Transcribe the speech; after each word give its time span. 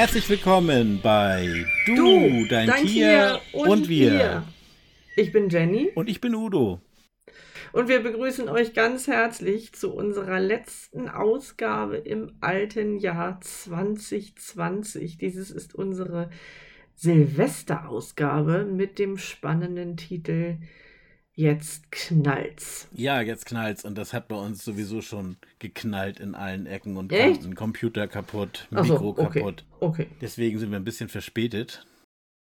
Herzlich 0.00 0.30
willkommen 0.30 0.98
bei 1.02 1.66
Du, 1.84 1.94
Du, 1.94 2.46
dein, 2.48 2.68
dein 2.68 2.86
Tier, 2.86 2.88
Tier 2.88 3.40
und, 3.52 3.68
und 3.68 3.88
wir. 3.90 4.12
wir. 4.12 4.44
Ich 5.14 5.30
bin 5.30 5.50
Jenny 5.50 5.90
Und 5.94 6.08
ich 6.08 6.22
bin 6.22 6.34
Udo. 6.34 6.80
und 7.72 7.90
wir 7.90 8.02
begrüßen 8.02 8.48
euch 8.48 8.72
ganz 8.72 9.08
herzlich 9.08 9.74
zu 9.74 9.92
unserer 9.92 10.40
letzten 10.40 11.10
Ausgabe 11.10 11.98
im 11.98 12.32
alten 12.40 12.96
Jahr 12.96 13.42
2020. 13.42 15.18
Dieses 15.18 15.50
ist 15.50 15.74
unsere 15.74 16.30
Silvesterausgabe 16.94 18.64
mit 18.64 18.98
dem 18.98 19.18
spannenden 19.18 19.98
Titel 19.98 20.56
Jetzt 21.40 21.90
knallt's. 21.90 22.86
Ja, 22.92 23.22
jetzt 23.22 23.46
knallt's 23.46 23.86
und 23.86 23.96
das 23.96 24.12
hat 24.12 24.28
bei 24.28 24.36
uns 24.36 24.62
sowieso 24.62 25.00
schon 25.00 25.38
geknallt 25.58 26.20
in 26.20 26.34
allen 26.34 26.66
Ecken 26.66 26.98
und 26.98 27.10
Echt? 27.10 27.40
Kanten. 27.40 27.54
Computer 27.54 28.06
kaputt, 28.08 28.68
Ach 28.74 28.84
so, 28.84 28.92
Mikro 28.92 29.08
okay. 29.16 29.40
kaputt. 29.40 29.64
Okay. 29.80 30.06
Deswegen 30.20 30.58
sind 30.58 30.70
wir 30.70 30.76
ein 30.76 30.84
bisschen 30.84 31.08
verspätet. 31.08 31.86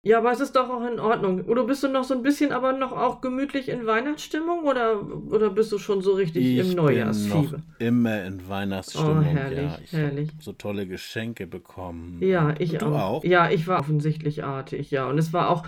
Ja, 0.05 0.19
aber 0.19 0.31
es 0.31 0.39
ist 0.39 0.55
doch 0.55 0.69
auch 0.69 0.85
in 0.85 0.99
Ordnung. 0.99 1.45
Oder 1.45 1.63
bist 1.63 1.81
du 1.81 1.87
noch 1.87 2.03
so 2.03 2.13
ein 2.13 2.21
bisschen 2.21 2.51
aber 2.51 2.73
noch 2.73 2.91
auch 2.91 3.21
gemütlich 3.21 3.69
in 3.69 3.87
Weihnachtsstimmung 3.87 4.63
oder, 4.65 5.01
oder 5.31 5.49
bist 5.49 5.71
du 5.71 5.79
schon 5.79 6.03
so 6.03 6.11
richtig 6.13 6.45
ich 6.45 6.59
im 6.59 6.67
bin 6.67 6.77
Neujahrsfieber? 6.77 7.57
noch 7.57 7.79
immer 7.79 8.23
in 8.23 8.47
Weihnachtsstimmung. 8.47 9.17
Oh, 9.17 9.21
herrlich, 9.21 9.57
ja, 9.57 9.79
ich 9.83 9.93
herrlich. 9.93 10.29
So 10.39 10.53
tolle 10.53 10.85
Geschenke 10.85 11.47
bekommen. 11.47 12.19
Ja, 12.19 12.53
ich 12.59 12.83
auch. 12.83 12.91
auch. 12.91 13.23
Ja, 13.23 13.49
ich 13.49 13.67
war 13.67 13.79
offensichtlich 13.79 14.43
artig, 14.43 14.91
ja. 14.91 15.09
Und 15.09 15.17
es 15.17 15.33
war 15.33 15.49
auch, 15.49 15.63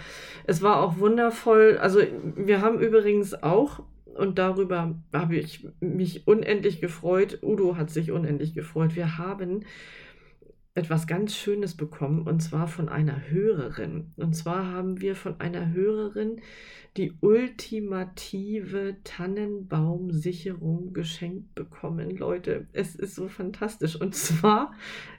es 0.45 0.61
war 0.61 0.83
auch 0.83 0.99
wundervoll. 0.99 1.79
Also 1.81 2.01
wir 2.35 2.61
haben 2.61 2.79
übrigens 2.79 3.41
auch, 3.41 3.81
und 4.13 4.37
darüber 4.37 4.93
habe 5.13 5.35
ich 5.35 5.67
mich 5.79 6.27
unendlich 6.27 6.79
gefreut, 6.79 7.39
Udo 7.41 7.75
hat 7.75 7.89
sich 7.89 8.11
unendlich 8.11 8.53
gefreut, 8.53 8.95
wir 8.95 9.17
haben 9.17 9.65
etwas 10.77 11.07
ganz 11.07 11.35
Schönes 11.35 11.75
bekommen, 11.75 12.27
und 12.27 12.39
zwar 12.39 12.67
von 12.67 12.87
einer 12.87 13.29
Hörerin. 13.29 14.11
Und 14.15 14.35
zwar 14.35 14.67
haben 14.67 15.01
wir 15.01 15.15
von 15.15 15.39
einer 15.39 15.73
Hörerin 15.73 16.39
die 16.97 17.13
ultimative 17.19 18.97
Tannenbaumsicherung 19.03 20.93
geschenkt 20.93 21.55
bekommen. 21.55 22.11
Leute, 22.11 22.67
es 22.73 22.95
ist 22.95 23.15
so 23.15 23.27
fantastisch. 23.27 23.99
Und 23.99 24.13
zwar 24.15 24.73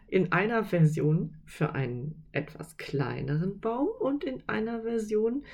in 0.06 0.30
einer 0.32 0.62
Version 0.64 1.34
für 1.44 1.74
einen 1.74 2.24
etwas 2.32 2.76
kleineren 2.76 3.58
Baum 3.58 3.88
und 3.98 4.22
in 4.24 4.42
einer 4.46 4.82
Version 4.82 5.42
für 5.42 5.48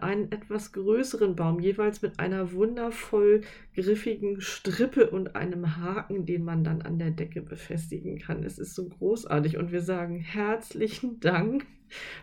einen 0.00 0.30
etwas 0.32 0.72
größeren 0.72 1.36
Baum, 1.36 1.60
jeweils 1.60 2.02
mit 2.02 2.18
einer 2.18 2.52
wundervoll 2.52 3.42
griffigen 3.74 4.40
Strippe 4.40 5.10
und 5.10 5.36
einem 5.36 5.76
Haken, 5.76 6.26
den 6.26 6.44
man 6.44 6.64
dann 6.64 6.82
an 6.82 6.98
der 6.98 7.10
Decke 7.10 7.42
befestigen 7.42 8.18
kann. 8.18 8.44
Es 8.44 8.58
ist 8.58 8.74
so 8.74 8.88
großartig 8.88 9.56
und 9.56 9.72
wir 9.72 9.82
sagen 9.82 10.18
herzlichen 10.18 11.20
Dank, 11.20 11.66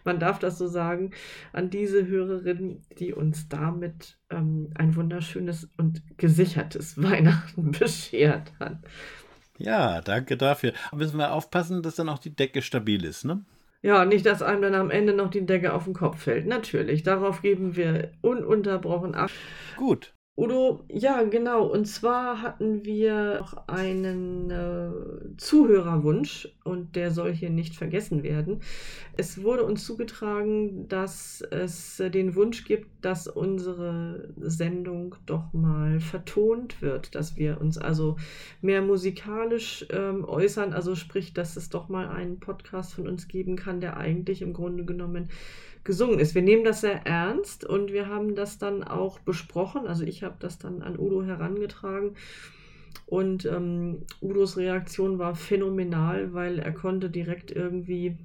man 0.04 0.20
darf 0.20 0.40
das 0.40 0.58
so 0.58 0.68
sagen, 0.68 1.12
an 1.54 1.70
diese 1.70 2.08
Hörerin, 2.08 2.82
die 3.00 3.14
uns 3.14 3.48
damit 3.48 4.18
ähm, 4.30 4.72
ein 4.76 4.96
wunderschönes 4.96 5.70
und 5.78 6.02
gesichertes 6.18 6.98
Weihnachten 7.02 7.72
beschert 7.72 8.52
hat. 8.60 8.80
Ja, 9.58 10.02
danke 10.02 10.36
dafür. 10.36 10.74
Müssen 10.94 11.18
wir 11.18 11.32
aufpassen, 11.32 11.84
dass 11.84 11.96
dann 11.96 12.10
auch 12.10 12.20
die 12.20 12.36
Decke 12.36 12.62
stabil 12.62 13.06
ist, 13.06 13.24
ne? 13.24 13.46
Ja, 13.84 14.06
nicht, 14.06 14.26
dass 14.26 14.42
einem 14.42 14.62
dann 14.62 14.76
am 14.76 14.90
Ende 14.90 15.14
noch 15.14 15.30
die 15.30 15.46
Decke 15.46 15.74
auf 15.74 15.84
den 15.84 15.94
Kopf 15.94 16.24
fällt. 16.24 16.48
Natürlich, 16.48 17.04
darauf 17.04 17.42
geben 17.42 17.76
wir 17.76 18.14
ununterbrochen 18.22 19.14
Acht. 19.14 19.34
Gut. 19.76 20.14
Udo, 20.36 20.84
ja, 20.90 21.22
genau. 21.22 21.68
Und 21.68 21.86
zwar 21.86 22.42
hatten 22.42 22.84
wir 22.84 23.38
noch 23.40 23.68
einen 23.68 24.50
äh, 24.50 25.38
Zuhörerwunsch 25.38 26.50
und 26.64 26.96
der 26.96 27.12
soll 27.12 27.32
hier 27.32 27.52
nicht 27.52 27.76
vergessen 27.76 28.24
werden. 28.24 28.62
Es 29.16 29.44
wurde 29.44 29.64
uns 29.64 29.86
zugetragen, 29.86 30.88
dass 30.88 31.42
es 31.52 32.00
äh, 32.00 32.10
den 32.10 32.34
Wunsch 32.34 32.66
gibt, 32.66 33.06
dass 33.06 33.28
unsere 33.28 34.34
Sendung 34.38 35.16
doch 35.28 35.54
mal 35.54 36.00
vertont 36.00 36.82
wird, 36.82 37.14
dass 37.14 37.38
wir 37.38 37.62
uns 37.62 37.78
also 37.78 38.16
mehr 38.60 38.82
musikalisch 38.82 39.86
ähm, 39.92 40.26
äußern, 40.26 40.74
also 40.74 40.96
sprich, 40.96 41.36
dass 41.36 41.58
es 41.58 41.70
doch 41.70 41.90
mal 41.90 42.08
einen 42.08 42.40
Podcast 42.40 42.96
von 42.96 43.08
uns 43.08 43.28
geben 43.28 43.56
kann, 43.56 43.82
der 43.82 43.98
eigentlich 43.98 44.42
im 44.42 44.54
Grunde 44.54 44.84
genommen 44.84 45.30
gesungen 45.84 46.20
ist. 46.20 46.34
Wir 46.34 46.42
nehmen 46.42 46.64
das 46.64 46.82
sehr 46.82 47.06
ernst 47.06 47.66
und 47.66 47.92
wir 47.92 48.08
haben 48.08 48.36
das 48.36 48.58
dann 48.58 48.84
auch 48.84 49.20
besprochen. 49.20 49.86
Also 49.86 50.04
ich 50.06 50.23
habe 50.24 50.36
das 50.40 50.58
dann 50.58 50.82
an 50.82 50.98
Udo 50.98 51.24
herangetragen 51.24 52.16
und 53.06 53.46
ähm, 53.46 54.06
Udos 54.22 54.58
Reaktion 54.58 55.20
war 55.20 55.36
phänomenal, 55.36 56.34
weil 56.34 56.60
er 56.60 56.72
konnte 56.72 57.10
direkt 57.10 57.52
irgendwie, 57.52 58.18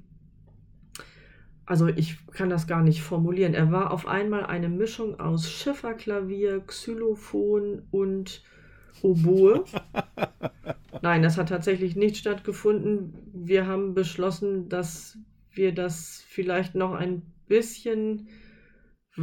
also 1.65 1.87
ich 1.87 2.17
kann 2.31 2.49
das 2.49 2.65
gar 2.65 2.81
nicht 2.81 3.01
formulieren. 3.01 3.53
Er 3.53 3.71
war 3.71 3.91
auf 3.91 4.07
einmal 4.07 4.45
eine 4.45 4.69
Mischung 4.69 5.19
aus 5.19 5.51
Schifferklavier, 5.51 6.61
Xylophon 6.65 7.83
und 7.91 8.43
Oboe. 9.01 9.65
Nein, 11.01 11.21
das 11.21 11.37
hat 11.37 11.49
tatsächlich 11.49 11.95
nicht 11.95 12.17
stattgefunden. 12.17 13.13
Wir 13.33 13.67
haben 13.67 13.93
beschlossen, 13.93 14.69
dass 14.69 15.17
wir 15.51 15.73
das 15.73 16.23
vielleicht 16.27 16.75
noch 16.75 16.93
ein 16.93 17.21
bisschen 17.47 18.27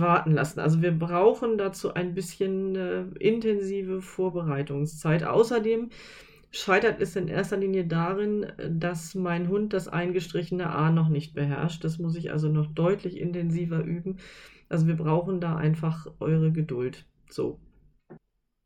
warten 0.01 0.33
lassen. 0.33 0.61
Also 0.61 0.83
wir 0.83 0.93
brauchen 0.93 1.59
dazu 1.59 1.95
ein 1.95 2.15
bisschen 2.15 2.77
äh, 2.77 3.05
intensive 3.19 4.03
Vorbereitungszeit. 4.03 5.25
Außerdem 5.25 5.91
scheitert 6.51 7.01
es 7.01 7.17
in 7.17 7.29
erster 7.29 7.57
Linie 7.57 7.87
darin, 7.87 8.47
dass 8.69 9.15
mein 9.15 9.49
Hund 9.49 9.73
das 9.73 9.89
eingestrichene 9.89 10.71
A 10.71 10.91
noch 10.91 11.09
nicht 11.09 11.35
beherrscht. 11.35 11.85
Das 11.85 11.99
muss 11.99 12.17
ich 12.17 12.33
also 12.33 12.49
noch 12.49 12.67
deutlich 12.67 13.19
intensiver 13.19 13.81
üben. 13.81 14.19
Also 14.69 14.87
wir 14.87 14.97
brauchen 14.97 15.41
da 15.41 15.57
einfach 15.57 16.07
eure 16.21 16.53
Geduld. 16.53 17.05
So. 17.31 17.61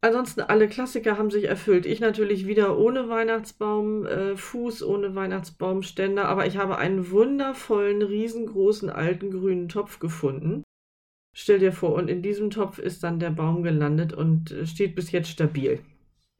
Ansonsten 0.02 0.40
alle 0.40 0.66
Klassiker 0.66 1.18
haben 1.18 1.30
sich 1.30 1.44
erfüllt. 1.44 1.84
Ich 1.84 2.00
natürlich 2.00 2.46
wieder 2.46 2.78
ohne 2.78 3.10
Weihnachtsbaum, 3.10 4.06
äh, 4.06 4.34
Fuß 4.34 4.82
ohne 4.82 5.14
Weihnachtsbaumständer, 5.14 6.26
aber 6.26 6.46
ich 6.46 6.56
habe 6.56 6.78
einen 6.78 7.10
wundervollen, 7.10 8.00
riesengroßen 8.00 8.88
alten 8.88 9.30
grünen 9.30 9.68
Topf 9.68 9.98
gefunden. 9.98 10.62
Stell 11.32 11.58
dir 11.58 11.72
vor, 11.72 11.94
und 11.94 12.08
in 12.08 12.22
diesem 12.22 12.50
Topf 12.50 12.78
ist 12.78 13.04
dann 13.04 13.20
der 13.20 13.30
Baum 13.30 13.62
gelandet 13.62 14.12
und 14.12 14.50
äh, 14.50 14.66
steht 14.66 14.94
bis 14.94 15.12
jetzt 15.12 15.28
stabil. 15.28 15.80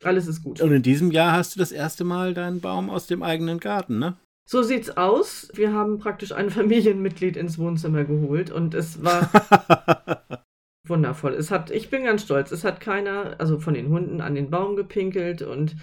Alles 0.03 0.27
ist 0.27 0.43
gut. 0.43 0.61
Und 0.61 0.73
in 0.73 0.83
diesem 0.83 1.11
Jahr 1.11 1.33
hast 1.33 1.55
du 1.55 1.59
das 1.59 1.73
erste 1.73 2.05
Mal 2.05 2.34
deinen 2.34 2.61
Baum 2.61 2.91
aus 2.91 3.06
dem 3.06 3.23
eigenen 3.23 3.61
Garten, 3.61 3.99
ne? 3.99 4.17
So 4.49 4.62
sieht's 4.62 4.97
aus. 4.97 5.49
Wir 5.55 5.73
haben 5.73 5.99
praktisch 5.99 6.33
ein 6.33 6.51
Familienmitglied 6.51 7.37
ins 7.37 7.59
Wohnzimmer 7.59 8.05
geholt 8.05 8.51
und 8.51 8.75
es 8.75 9.05
war 9.05 9.31
wundervoll. 10.89 11.34
Es 11.34 11.51
hat, 11.51 11.71
ich 11.71 11.91
bin 11.91 12.05
ganz 12.05 12.22
stolz. 12.22 12.51
Es 12.51 12.65
hat 12.65 12.81
keiner, 12.81 13.37
also 13.39 13.61
von 13.61 13.75
den 13.75 13.91
Hunden, 13.91 14.21
an 14.21 14.34
den 14.34 14.51
Baum 14.51 14.75
gepinkelt 14.75 15.43
und 15.43 15.77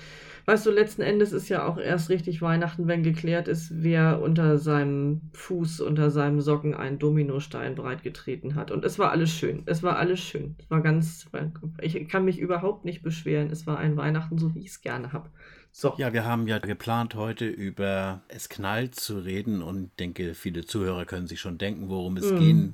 weißt 0.47 0.66
du, 0.66 0.72
letzten 0.72 1.02
Endes 1.02 1.34
ist 1.34 1.50
ja 1.50 1.68
auch 1.68 1.78
erst 1.78 2.09
richtig 2.09 2.41
Weihnachten, 2.41 2.88
wenn 2.88 3.03
geklärt 3.03 3.50
ist, 3.50 3.83
wer 3.83 4.21
unter 4.21 4.57
seinem 4.57 5.21
Fuß, 5.33 5.81
unter 5.81 6.10
seinem 6.10 6.39
Socken 6.39 6.74
einen 6.74 7.00
Dominostein 7.00 7.75
breitgetreten 7.75 8.56
hat. 8.56 8.71
Und 8.71 8.86
es 8.86 8.98
war 8.98 9.12
alles 9.12 9.30
schön. 9.30 9.63
Es 9.66 9.83
war 9.83 9.98
alles 9.98 10.21
schön. 10.21 10.56
Es 10.57 10.71
war 10.71 10.81
ganz, 10.81 11.27
ich 11.81 12.07
kann 12.07 12.24
mich 12.24 12.39
überhaupt 12.39 12.86
nicht 12.86 13.04
beschweren. 13.04 13.51
Es 13.51 13.68
war 13.68 13.77
ein 13.77 13.98
Weihnachten, 13.98 14.38
so 14.38 14.56
wie 14.56 14.62
ich 14.62 14.68
es 14.69 14.81
gerne 14.81 15.12
habe. 15.12 15.30
So. 15.74 15.94
Ja, 15.98 16.13
wir 16.13 16.24
haben 16.24 16.48
ja 16.48 16.60
geplant, 16.60 17.13
heute 17.16 17.45
über 17.45 18.21
Es 18.30 18.48
knallt 18.48 18.95
zu 18.95 19.19
reden 19.19 19.62
und 19.62 19.92
denke, 20.00 20.33
viele 20.33 20.66
Zuhörer 20.66 21.06
können 21.06 21.27
sich 21.27 21.42
schon 21.42 21.57
denken, 21.57 21.89
worum 21.89 22.16
es 22.18 22.31
Mm. 22.31 22.38
gehen 22.38 22.74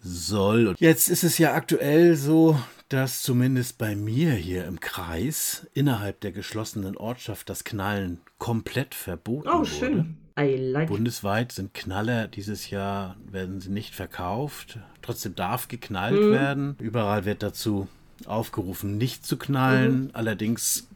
soll. 0.00 0.66
Und 0.66 0.80
jetzt 0.80 1.08
ist 1.08 1.24
es 1.24 1.38
ja 1.38 1.54
aktuell 1.54 2.16
so, 2.16 2.58
dass 2.92 3.22
zumindest 3.22 3.78
bei 3.78 3.94
mir 3.96 4.32
hier 4.32 4.64
im 4.66 4.78
Kreis 4.80 5.66
innerhalb 5.74 6.20
der 6.20 6.32
geschlossenen 6.32 6.96
Ortschaft 6.96 7.48
das 7.48 7.64
Knallen 7.64 8.20
komplett 8.38 8.94
verboten 8.94 9.48
Oh, 9.48 9.58
wurde. 9.60 9.66
schön. 9.70 10.16
I 10.38 10.56
like. 10.56 10.88
Bundesweit 10.88 11.52
sind 11.52 11.74
Knaller 11.74 12.26
dieses 12.28 12.70
Jahr, 12.70 13.16
werden 13.30 13.60
sie 13.60 13.70
nicht 13.70 13.94
verkauft. 13.94 14.78
Trotzdem 15.02 15.34
darf 15.34 15.68
geknallt 15.68 16.20
Mhm. 16.20 16.30
werden. 16.32 16.76
Überall 16.80 17.24
wird 17.24 17.42
dazu 17.42 17.88
aufgerufen, 18.26 18.96
nicht 18.98 19.26
zu 19.26 19.36
knallen. 19.36 20.04
Mhm. 20.04 20.10
Allerdings 20.14 20.86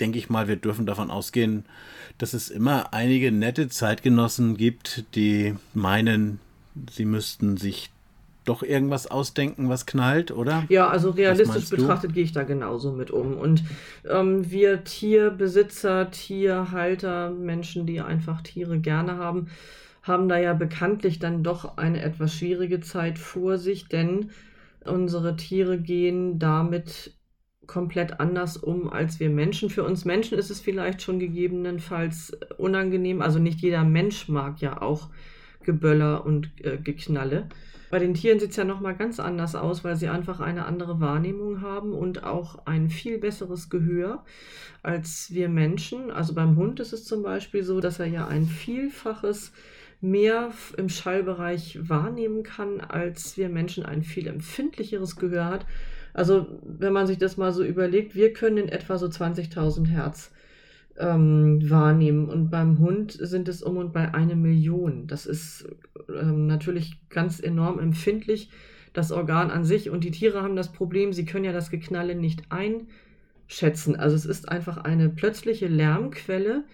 denke 0.00 0.18
ich 0.18 0.30
mal, 0.30 0.48
wir 0.48 0.56
dürfen 0.56 0.86
davon 0.86 1.10
ausgehen, 1.10 1.64
dass 2.18 2.32
es 2.32 2.50
immer 2.50 2.92
einige 2.94 3.30
nette 3.32 3.68
Zeitgenossen 3.68 4.56
gibt, 4.56 5.04
die 5.14 5.54
meinen, 5.74 6.40
sie 6.90 7.04
müssten 7.04 7.56
sich 7.56 7.90
doch 8.48 8.62
irgendwas 8.62 9.06
ausdenken, 9.06 9.68
was 9.68 9.86
knallt, 9.86 10.30
oder? 10.30 10.64
Ja, 10.68 10.88
also 10.88 11.10
realistisch 11.10 11.68
betrachtet 11.70 12.14
gehe 12.14 12.24
ich 12.24 12.32
da 12.32 12.42
genauso 12.44 12.92
mit 12.92 13.10
um. 13.10 13.36
Und 13.36 13.62
ähm, 14.08 14.50
wir 14.50 14.84
Tierbesitzer, 14.84 16.10
Tierhalter, 16.10 17.30
Menschen, 17.30 17.86
die 17.86 18.00
einfach 18.00 18.42
Tiere 18.42 18.78
gerne 18.78 19.16
haben, 19.16 19.48
haben 20.02 20.28
da 20.28 20.38
ja 20.38 20.54
bekanntlich 20.54 21.18
dann 21.18 21.42
doch 21.42 21.76
eine 21.76 22.00
etwas 22.00 22.34
schwierige 22.34 22.80
Zeit 22.80 23.18
vor 23.18 23.58
sich, 23.58 23.88
denn 23.88 24.30
unsere 24.84 25.36
Tiere 25.36 25.78
gehen 25.78 26.38
damit 26.38 27.12
komplett 27.66 28.18
anders 28.18 28.56
um 28.56 28.90
als 28.90 29.20
wir 29.20 29.28
Menschen. 29.28 29.70
Für 29.70 29.84
uns 29.84 30.04
Menschen 30.04 30.38
ist 30.38 30.50
es 30.50 30.60
vielleicht 30.60 31.02
schon 31.02 31.18
gegebenenfalls 31.20 32.36
unangenehm. 32.56 33.20
Also 33.22 33.38
nicht 33.38 33.60
jeder 33.60 33.84
Mensch 33.84 34.28
mag 34.28 34.60
ja 34.60 34.82
auch 34.82 35.10
Geböller 35.62 36.24
und 36.24 36.50
äh, 36.64 36.78
Geknalle. 36.78 37.48
Bei 37.90 37.98
den 37.98 38.14
Tieren 38.14 38.38
sieht 38.38 38.50
es 38.50 38.56
ja 38.56 38.64
nochmal 38.64 38.96
ganz 38.96 39.18
anders 39.18 39.54
aus, 39.54 39.82
weil 39.82 39.96
sie 39.96 40.08
einfach 40.08 40.40
eine 40.40 40.66
andere 40.66 41.00
Wahrnehmung 41.00 41.62
haben 41.62 41.92
und 41.92 42.22
auch 42.24 42.66
ein 42.66 42.90
viel 42.90 43.18
besseres 43.18 43.70
Gehör 43.70 44.24
als 44.82 45.32
wir 45.32 45.48
Menschen. 45.48 46.10
Also 46.10 46.34
beim 46.34 46.56
Hund 46.56 46.80
ist 46.80 46.92
es 46.92 47.04
zum 47.04 47.22
Beispiel 47.22 47.62
so, 47.62 47.80
dass 47.80 47.98
er 47.98 48.06
ja 48.06 48.26
ein 48.26 48.44
Vielfaches 48.44 49.52
mehr 50.00 50.52
im 50.76 50.88
Schallbereich 50.88 51.78
wahrnehmen 51.88 52.42
kann, 52.42 52.80
als 52.80 53.36
wir 53.36 53.48
Menschen 53.48 53.84
ein 53.84 54.02
viel 54.02 54.26
empfindlicheres 54.28 55.16
Gehör 55.16 55.46
hat. 55.46 55.66
Also 56.14 56.46
wenn 56.62 56.92
man 56.92 57.06
sich 57.06 57.18
das 57.18 57.36
mal 57.36 57.52
so 57.52 57.64
überlegt, 57.64 58.14
wir 58.14 58.32
können 58.32 58.58
in 58.58 58.68
etwa 58.68 58.98
so 58.98 59.06
20.000 59.06 59.86
Hertz 59.86 60.30
ähm, 60.98 61.70
wahrnehmen 61.70 62.28
und 62.28 62.50
beim 62.50 62.78
Hund 62.78 63.12
sind 63.12 63.48
es 63.48 63.62
um 63.62 63.76
und 63.76 63.92
bei 63.92 64.14
eine 64.14 64.36
Million. 64.36 65.06
Das 65.06 65.26
ist 65.26 65.68
ähm, 66.08 66.46
natürlich 66.46 67.00
ganz 67.08 67.40
enorm 67.40 67.78
empfindlich, 67.78 68.50
das 68.92 69.12
Organ 69.12 69.50
an 69.50 69.64
sich. 69.64 69.90
Und 69.90 70.02
die 70.02 70.10
Tiere 70.10 70.42
haben 70.42 70.56
das 70.56 70.72
Problem, 70.72 71.12
sie 71.12 71.24
können 71.24 71.44
ja 71.44 71.52
das 71.52 71.70
Geknalle 71.70 72.14
nicht 72.16 72.42
einschätzen. 72.50 73.96
Also 73.96 74.16
es 74.16 74.26
ist 74.26 74.48
einfach 74.48 74.78
eine 74.78 75.08
plötzliche 75.08 75.68
Lärmquelle, 75.68 76.64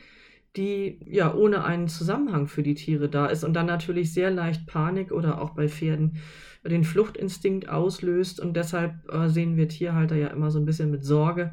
die 0.57 1.01
ja 1.05 1.35
ohne 1.35 1.65
einen 1.65 1.89
Zusammenhang 1.89 2.47
für 2.47 2.63
die 2.63 2.75
Tiere 2.75 3.09
da 3.09 3.27
ist 3.27 3.45
und 3.45 3.55
dann 3.55 3.67
natürlich 3.67 4.15
sehr 4.15 4.31
leicht 4.31 4.67
Panik 4.67 5.13
oder 5.13 5.41
auch 5.41 5.51
bei 5.51 5.69
Pferden 5.69 6.17
den 6.65 6.85
Fluchtinstinkt 6.85 7.69
auslöst. 7.69 8.41
Und 8.41 8.57
deshalb 8.57 8.95
äh, 9.13 9.29
sehen 9.29 9.57
wir 9.59 9.69
Tierhalter 9.69 10.17
ja 10.17 10.29
immer 10.29 10.51
so 10.51 10.59
ein 10.59 10.65
bisschen 10.65 10.91
mit 10.91 11.05
Sorge 11.05 11.53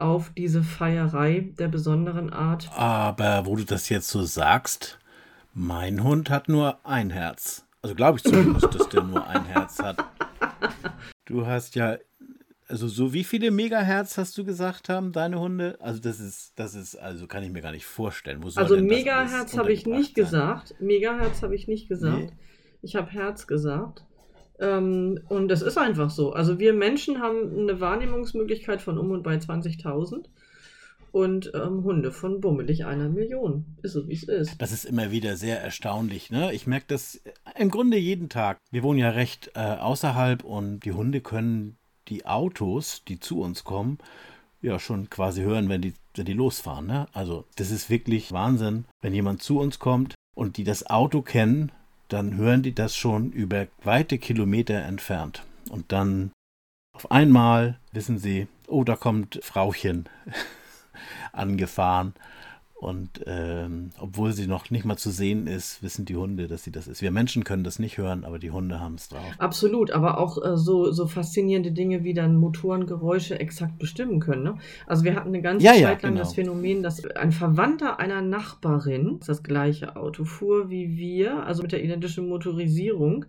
auf 0.00 0.30
diese 0.36 0.62
Feierei 0.62 1.52
der 1.58 1.68
besonderen 1.68 2.32
Art. 2.32 2.70
Aber 2.74 3.46
wo 3.46 3.56
du 3.56 3.64
das 3.64 3.88
jetzt 3.88 4.08
so 4.08 4.22
sagst, 4.22 4.98
mein 5.54 6.02
Hund 6.02 6.30
hat 6.30 6.48
nur 6.48 6.78
ein 6.84 7.10
Herz. 7.10 7.64
Also 7.82 7.94
glaube 7.94 8.18
ich 8.18 8.24
zumindest, 8.24 8.74
dass 8.74 8.88
der 8.88 9.02
nur 9.02 9.26
ein 9.26 9.44
Herz 9.44 9.78
hat. 9.80 10.04
Du 11.26 11.46
hast 11.46 11.74
ja 11.74 11.98
also 12.68 12.86
so 12.86 13.14
wie 13.14 13.24
viele 13.24 13.50
Megahertz 13.50 14.18
hast 14.18 14.36
du 14.36 14.44
gesagt 14.44 14.90
haben 14.90 15.12
deine 15.12 15.40
Hunde? 15.40 15.78
Also 15.80 16.00
das 16.00 16.20
ist, 16.20 16.52
das 16.56 16.74
ist, 16.74 16.96
also 16.96 17.26
kann 17.26 17.42
ich 17.42 17.50
mir 17.50 17.62
gar 17.62 17.72
nicht 17.72 17.86
vorstellen. 17.86 18.44
also 18.56 18.76
Megahertz 18.76 19.56
habe 19.56 19.72
ich 19.72 19.86
nicht 19.86 20.16
sein? 20.16 20.24
gesagt. 20.24 20.74
Megahertz 20.78 21.42
habe 21.42 21.54
ich 21.54 21.66
nicht 21.66 21.88
gesagt. 21.88 22.18
Nee. 22.18 22.32
Ich 22.82 22.94
habe 22.94 23.10
Herz 23.10 23.46
gesagt. 23.46 24.04
Ähm, 24.60 25.20
und 25.28 25.48
das 25.48 25.62
ist 25.62 25.78
einfach 25.78 26.10
so. 26.10 26.32
Also 26.32 26.58
wir 26.58 26.72
Menschen 26.72 27.20
haben 27.20 27.58
eine 27.58 27.80
Wahrnehmungsmöglichkeit 27.80 28.82
von 28.82 28.98
um 28.98 29.10
und 29.10 29.22
bei 29.22 29.36
20.000 29.36 30.26
und 31.12 31.52
ähm, 31.54 31.84
Hunde 31.84 32.12
von 32.12 32.40
bummelig 32.40 32.84
einer 32.84 33.08
Million. 33.08 33.64
Ist 33.82 33.92
so, 33.92 34.08
wie 34.08 34.14
es 34.14 34.24
ist. 34.24 34.60
Das 34.60 34.72
ist 34.72 34.84
immer 34.84 35.10
wieder 35.10 35.36
sehr 35.36 35.60
erstaunlich. 35.60 36.30
Ne? 36.30 36.52
Ich 36.52 36.66
merke 36.66 36.86
das 36.88 37.20
im 37.56 37.70
Grunde 37.70 37.96
jeden 37.96 38.28
Tag. 38.28 38.58
Wir 38.70 38.82
wohnen 38.82 38.98
ja 38.98 39.10
recht 39.10 39.50
äh, 39.54 39.60
außerhalb 39.60 40.44
und 40.44 40.80
die 40.80 40.92
Hunde 40.92 41.20
können 41.20 41.76
die 42.08 42.26
Autos, 42.26 43.02
die 43.06 43.20
zu 43.20 43.40
uns 43.40 43.64
kommen, 43.64 43.98
ja 44.62 44.78
schon 44.78 45.10
quasi 45.10 45.42
hören, 45.42 45.68
wenn 45.68 45.82
die, 45.82 45.94
wenn 46.14 46.26
die 46.26 46.32
losfahren. 46.32 46.86
Ne? 46.86 47.06
Also 47.12 47.44
das 47.56 47.70
ist 47.70 47.90
wirklich 47.90 48.32
Wahnsinn. 48.32 48.86
Wenn 49.00 49.14
jemand 49.14 49.42
zu 49.42 49.58
uns 49.58 49.78
kommt 49.78 50.14
und 50.34 50.56
die 50.56 50.64
das 50.64 50.88
Auto 50.88 51.22
kennen, 51.22 51.72
dann 52.08 52.36
hören 52.36 52.62
die 52.62 52.74
das 52.74 52.96
schon 52.96 53.32
über 53.32 53.66
weite 53.82 54.18
Kilometer 54.18 54.74
entfernt. 54.74 55.44
Und 55.70 55.92
dann 55.92 56.32
auf 56.94 57.10
einmal 57.10 57.78
wissen 57.92 58.18
sie, 58.18 58.48
oh, 58.66 58.84
da 58.84 58.96
kommt 58.96 59.40
Frauchen 59.42 60.08
angefahren. 61.32 62.14
Und 62.78 63.22
ähm, 63.26 63.90
obwohl 63.98 64.32
sie 64.32 64.46
noch 64.46 64.70
nicht 64.70 64.84
mal 64.84 64.96
zu 64.96 65.10
sehen 65.10 65.48
ist, 65.48 65.82
wissen 65.82 66.04
die 66.04 66.14
Hunde, 66.14 66.46
dass 66.46 66.62
sie 66.62 66.70
das 66.70 66.86
ist. 66.86 67.02
Wir 67.02 67.10
Menschen 67.10 67.42
können 67.42 67.64
das 67.64 67.80
nicht 67.80 67.98
hören, 67.98 68.24
aber 68.24 68.38
die 68.38 68.52
Hunde 68.52 68.78
haben 68.78 68.94
es 68.94 69.08
drauf. 69.08 69.24
Absolut, 69.38 69.90
aber 69.90 70.18
auch 70.18 70.40
äh, 70.40 70.56
so, 70.56 70.92
so 70.92 71.08
faszinierende 71.08 71.72
Dinge 71.72 72.04
wie 72.04 72.14
dann 72.14 72.36
Motorengeräusche 72.36 73.40
exakt 73.40 73.80
bestimmen 73.80 74.20
können. 74.20 74.44
Ne? 74.44 74.58
Also 74.86 75.02
wir 75.02 75.16
hatten 75.16 75.30
eine 75.30 75.42
ganze 75.42 75.66
ja, 75.66 75.72
Zeit 75.72 75.80
ja, 75.80 75.90
lang 75.90 76.00
genau. 76.00 76.18
das 76.18 76.34
Phänomen, 76.34 76.84
dass 76.84 77.04
ein 77.04 77.32
Verwandter 77.32 77.98
einer 77.98 78.22
Nachbarin 78.22 79.18
das 79.26 79.42
gleiche 79.42 79.96
Auto 79.96 80.22
fuhr 80.22 80.70
wie 80.70 80.96
wir, 80.96 81.44
also 81.44 81.62
mit 81.62 81.72
der 81.72 81.82
identischen 81.82 82.28
Motorisierung. 82.28 83.24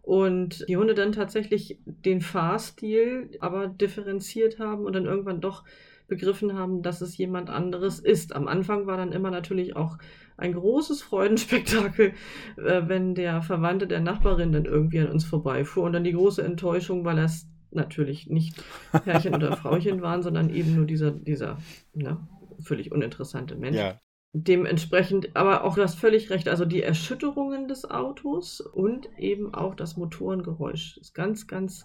Und 0.00 0.64
die 0.66 0.78
Hunde 0.78 0.94
dann 0.94 1.12
tatsächlich 1.12 1.78
den 1.84 2.22
Fahrstil 2.22 3.28
aber 3.40 3.66
differenziert 3.66 4.58
haben 4.58 4.86
und 4.86 4.94
dann 4.94 5.04
irgendwann 5.04 5.42
doch 5.42 5.64
begriffen 6.08 6.54
haben, 6.54 6.82
dass 6.82 7.00
es 7.00 7.16
jemand 7.16 7.50
anderes 7.50 8.00
ist. 8.00 8.34
Am 8.34 8.48
Anfang 8.48 8.86
war 8.86 8.96
dann 8.96 9.12
immer 9.12 9.30
natürlich 9.30 9.76
auch 9.76 9.98
ein 10.36 10.54
großes 10.54 11.02
Freudenspektakel, 11.02 12.14
äh, 12.56 12.82
wenn 12.86 13.14
der 13.14 13.42
Verwandte 13.42 13.86
der 13.86 14.00
Nachbarin 14.00 14.52
dann 14.52 14.64
irgendwie 14.64 15.00
an 15.00 15.08
uns 15.08 15.24
vorbeifuhr 15.24 15.84
und 15.84 15.92
dann 15.92 16.04
die 16.04 16.12
große 16.12 16.42
Enttäuschung, 16.42 17.04
weil 17.04 17.18
es 17.18 17.46
natürlich 17.70 18.28
nicht 18.28 18.62
Herrchen 19.04 19.34
oder 19.34 19.56
Frauchen 19.56 20.00
waren, 20.00 20.22
sondern 20.22 20.50
eben 20.50 20.74
nur 20.74 20.86
dieser, 20.86 21.10
dieser 21.10 21.58
ne, 21.92 22.26
völlig 22.60 22.90
uninteressante 22.90 23.56
Mensch. 23.56 23.76
Ja. 23.76 24.00
Dementsprechend, 24.32 25.34
aber 25.36 25.64
auch 25.64 25.74
du 25.74 25.82
hast 25.82 25.98
völlig 25.98 26.30
recht, 26.30 26.48
also 26.48 26.64
die 26.64 26.82
Erschütterungen 26.82 27.66
des 27.66 27.90
Autos 27.90 28.60
und 28.60 29.08
eben 29.18 29.54
auch 29.54 29.74
das 29.74 29.96
Motorengeräusch 29.96 30.98
ist 30.98 31.14
ganz, 31.14 31.46
ganz 31.46 31.84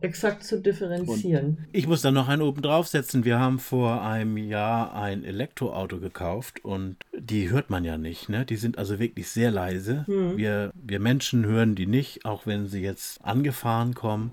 exakt 0.00 0.44
zu 0.44 0.60
differenzieren. 0.60 1.46
Und 1.46 1.58
ich 1.72 1.86
muss 1.86 2.02
da 2.02 2.10
noch 2.10 2.28
einen 2.28 2.42
oben 2.42 2.62
draufsetzen. 2.62 3.24
Wir 3.24 3.38
haben 3.38 3.58
vor 3.58 4.02
einem 4.02 4.36
Jahr 4.36 4.94
ein 4.94 5.24
Elektroauto 5.24 5.98
gekauft 5.98 6.64
und 6.64 6.96
die 7.16 7.50
hört 7.50 7.70
man 7.70 7.84
ja 7.84 7.98
nicht. 7.98 8.28
Ne? 8.28 8.44
Die 8.44 8.56
sind 8.56 8.78
also 8.78 8.98
wirklich 8.98 9.28
sehr 9.28 9.50
leise. 9.50 10.06
Hm. 10.06 10.36
Wir, 10.36 10.72
wir 10.74 11.00
Menschen 11.00 11.44
hören 11.44 11.74
die 11.74 11.86
nicht, 11.86 12.24
auch 12.24 12.46
wenn 12.46 12.66
sie 12.66 12.80
jetzt 12.80 13.24
angefahren 13.24 13.94
kommen. 13.94 14.32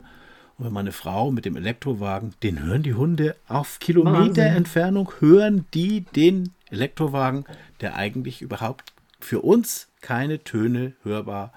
Und 0.58 0.66
wenn 0.66 0.74
meine 0.74 0.92
Frau 0.92 1.32
mit 1.32 1.46
dem 1.46 1.56
Elektrowagen, 1.56 2.34
den 2.42 2.64
hören 2.64 2.84
die 2.84 2.96
Hunde 2.96 3.36
auf 3.48 3.80
Kilometer 3.80 4.20
Wahnsinn. 4.20 4.46
Entfernung, 4.46 5.12
hören 5.20 5.66
die 5.74 6.02
den 6.16 6.54
Elektrowagen, 6.70 7.46
der 7.82 7.96
eigentlich 7.96 8.42
überhaupt 8.42 8.94
für 9.20 9.42
uns 9.42 9.88
keine 10.02 10.44
Töne 10.44 10.94
hörbar 11.04 11.54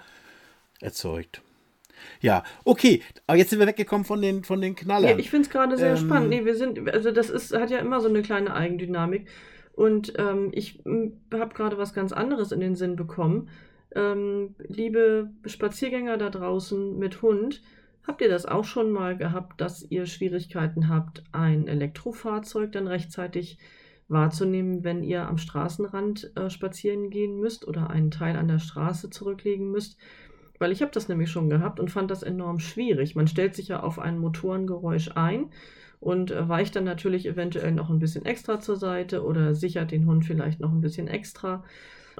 erzeugt. 0.80 1.42
Ja, 2.20 2.44
okay. 2.64 3.02
Aber 3.26 3.38
jetzt 3.38 3.50
sind 3.50 3.58
wir 3.58 3.66
weggekommen 3.66 4.04
von 4.04 4.20
den, 4.20 4.44
von 4.44 4.60
den 4.60 4.74
Knallern. 4.74 5.10
Ja, 5.10 5.18
ich 5.18 5.30
finde 5.30 5.46
es 5.46 5.50
gerade 5.50 5.76
sehr 5.76 5.90
ähm, 5.90 5.96
spannend. 5.96 6.30
Nee, 6.30 6.44
wir 6.44 6.54
sind, 6.54 6.88
also 6.92 7.10
das 7.10 7.30
ist, 7.30 7.54
hat 7.54 7.70
ja 7.70 7.78
immer 7.78 8.00
so 8.00 8.08
eine 8.08 8.22
kleine 8.22 8.54
Eigendynamik. 8.54 9.28
Und 9.72 10.12
ähm, 10.18 10.50
ich 10.52 10.82
habe 11.32 11.54
gerade 11.54 11.78
was 11.78 11.94
ganz 11.94 12.12
anderes 12.12 12.52
in 12.52 12.60
den 12.60 12.76
Sinn 12.76 12.96
bekommen. 12.96 13.48
Ähm, 13.94 14.54
liebe 14.68 15.30
Spaziergänger 15.46 16.16
da 16.16 16.30
draußen 16.30 16.98
mit 16.98 17.22
Hund, 17.22 17.62
habt 18.06 18.20
ihr 18.20 18.28
das 18.28 18.46
auch 18.46 18.64
schon 18.64 18.90
mal 18.90 19.16
gehabt, 19.16 19.60
dass 19.60 19.86
ihr 19.88 20.06
Schwierigkeiten 20.06 20.88
habt, 20.88 21.24
ein 21.32 21.66
Elektrofahrzeug 21.66 22.72
dann 22.72 22.86
rechtzeitig 22.86 23.58
wahrzunehmen, 24.08 24.84
wenn 24.84 25.02
ihr 25.02 25.26
am 25.26 25.38
Straßenrand 25.38 26.32
äh, 26.36 26.50
spazieren 26.50 27.10
gehen 27.10 27.40
müsst 27.40 27.66
oder 27.66 27.90
einen 27.90 28.10
Teil 28.10 28.36
an 28.36 28.48
der 28.48 28.58
Straße 28.58 29.10
zurücklegen 29.10 29.70
müsst? 29.70 29.98
Weil 30.60 30.72
ich 30.72 30.82
habe 30.82 30.92
das 30.92 31.08
nämlich 31.08 31.30
schon 31.30 31.48
gehabt 31.48 31.80
und 31.80 31.90
fand 31.90 32.10
das 32.10 32.22
enorm 32.22 32.60
schwierig. 32.60 33.16
Man 33.16 33.26
stellt 33.26 33.56
sich 33.56 33.68
ja 33.68 33.80
auf 33.82 33.98
ein 33.98 34.18
Motorengeräusch 34.18 35.10
ein 35.14 35.46
und 36.00 36.30
äh, 36.30 36.48
weicht 36.48 36.76
dann 36.76 36.84
natürlich 36.84 37.26
eventuell 37.26 37.72
noch 37.72 37.88
ein 37.90 37.98
bisschen 37.98 38.26
extra 38.26 38.60
zur 38.60 38.76
Seite 38.76 39.24
oder 39.24 39.54
sichert 39.54 39.90
den 39.90 40.06
Hund 40.06 40.26
vielleicht 40.26 40.60
noch 40.60 40.70
ein 40.70 40.82
bisschen 40.82 41.08
extra. 41.08 41.64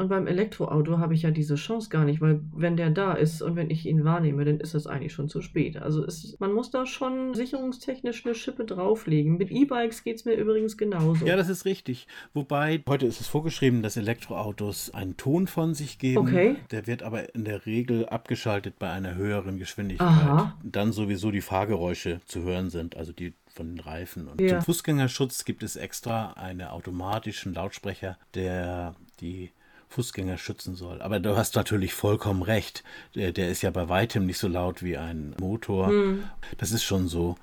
Und 0.01 0.09
beim 0.09 0.27
Elektroauto 0.27 0.97
habe 0.97 1.13
ich 1.13 1.23
ja 1.23 1.31
diese 1.31 1.57
Chance 1.57 1.91
gar 1.91 2.07
nicht, 2.07 2.23
weil 2.23 2.41
wenn 2.55 2.79
der 2.79 2.89
da 2.89 3.13
ist 3.13 3.43
und 3.43 3.55
wenn 3.55 3.69
ich 3.69 3.85
ihn 3.85 4.03
wahrnehme, 4.03 4.47
dann 4.47 4.59
ist 4.59 4.73
es 4.73 4.87
eigentlich 4.87 5.13
schon 5.13 5.29
zu 5.29 5.43
spät. 5.43 5.77
Also 5.77 6.03
es, 6.07 6.39
man 6.41 6.55
muss 6.55 6.71
da 6.71 6.87
schon 6.87 7.35
sicherungstechnisch 7.35 8.25
eine 8.25 8.35
Schippe 8.35 8.65
drauflegen. 8.65 9.37
Mit 9.37 9.51
E-Bikes 9.51 10.03
geht 10.03 10.17
es 10.17 10.25
mir 10.25 10.37
übrigens 10.37 10.79
genauso. 10.79 11.27
Ja, 11.27 11.37
das 11.37 11.51
ist 11.51 11.67
richtig. 11.67 12.07
Wobei, 12.33 12.83
heute 12.89 13.05
ist 13.05 13.21
es 13.21 13.27
vorgeschrieben, 13.27 13.83
dass 13.83 13.99
Elektroautos 13.99 14.95
einen 14.95 15.19
Ton 15.19 15.47
von 15.47 15.75
sich 15.75 15.99
geben. 15.99 16.17
Okay. 16.17 16.57
Der 16.71 16.87
wird 16.87 17.03
aber 17.03 17.35
in 17.35 17.45
der 17.45 17.67
Regel 17.67 18.07
abgeschaltet 18.07 18.79
bei 18.79 18.89
einer 18.89 19.17
höheren 19.17 19.59
Geschwindigkeit. 19.59 20.09
Aha. 20.09 20.59
Dann 20.65 20.93
sowieso 20.93 21.31
die 21.31 21.43
Fahrgeräusche 21.43 22.23
zu 22.25 22.41
hören 22.43 22.71
sind, 22.71 22.97
also 22.97 23.13
die 23.13 23.35
von 23.51 23.75
den 23.77 23.81
Reifen. 23.81 24.29
Und 24.29 24.41
ja. 24.41 24.49
zum 24.49 24.63
Fußgängerschutz 24.63 25.45
gibt 25.45 25.63
es 25.63 25.77
extra 25.77 26.33
einen 26.33 26.69
automatischen 26.69 27.53
Lautsprecher, 27.53 28.17
der 28.35 28.95
die 29.21 29.51
Fußgänger 29.91 30.39
schützen 30.39 30.77
soll. 30.77 31.03
Aber 31.03 31.19
du 31.21 31.37
hast 31.37 31.57
natürlich 31.57 31.93
vollkommen 31.93 32.43
recht. 32.43 32.85
Der, 33.15 33.33
der 33.33 33.51
ist 33.51 33.63
ja 33.63 33.71
bei 33.71 33.89
weitem 33.89 34.25
nicht 34.25 34.39
so 34.39 34.49
laut 34.49 34.83
wie 34.83 34.97
ein 34.97 35.35
Motor. 35.41 35.89
Hm. 35.89 36.25
Das 36.59 36.71
ist 36.71 36.85
schon 36.85 37.09
so, 37.09 37.37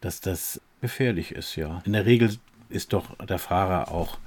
dass 0.00 0.20
das 0.20 0.60
gefährlich 0.82 1.32
ist, 1.32 1.56
ja. 1.56 1.82
In 1.86 1.94
der 1.94 2.04
Regel 2.04 2.36
ist 2.68 2.92
doch 2.92 3.16
der 3.26 3.38
Fahrer 3.38 3.90
auch 3.90 4.18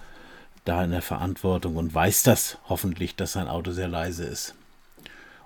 da 0.65 0.83
in 0.83 0.91
der 0.91 1.03
Verantwortung 1.03 1.75
und 1.75 1.93
weiß 1.93 2.23
das 2.23 2.57
hoffentlich, 2.67 3.15
dass 3.15 3.33
sein 3.33 3.47
Auto 3.47 3.71
sehr 3.71 3.87
leise 3.87 4.25
ist. 4.25 4.55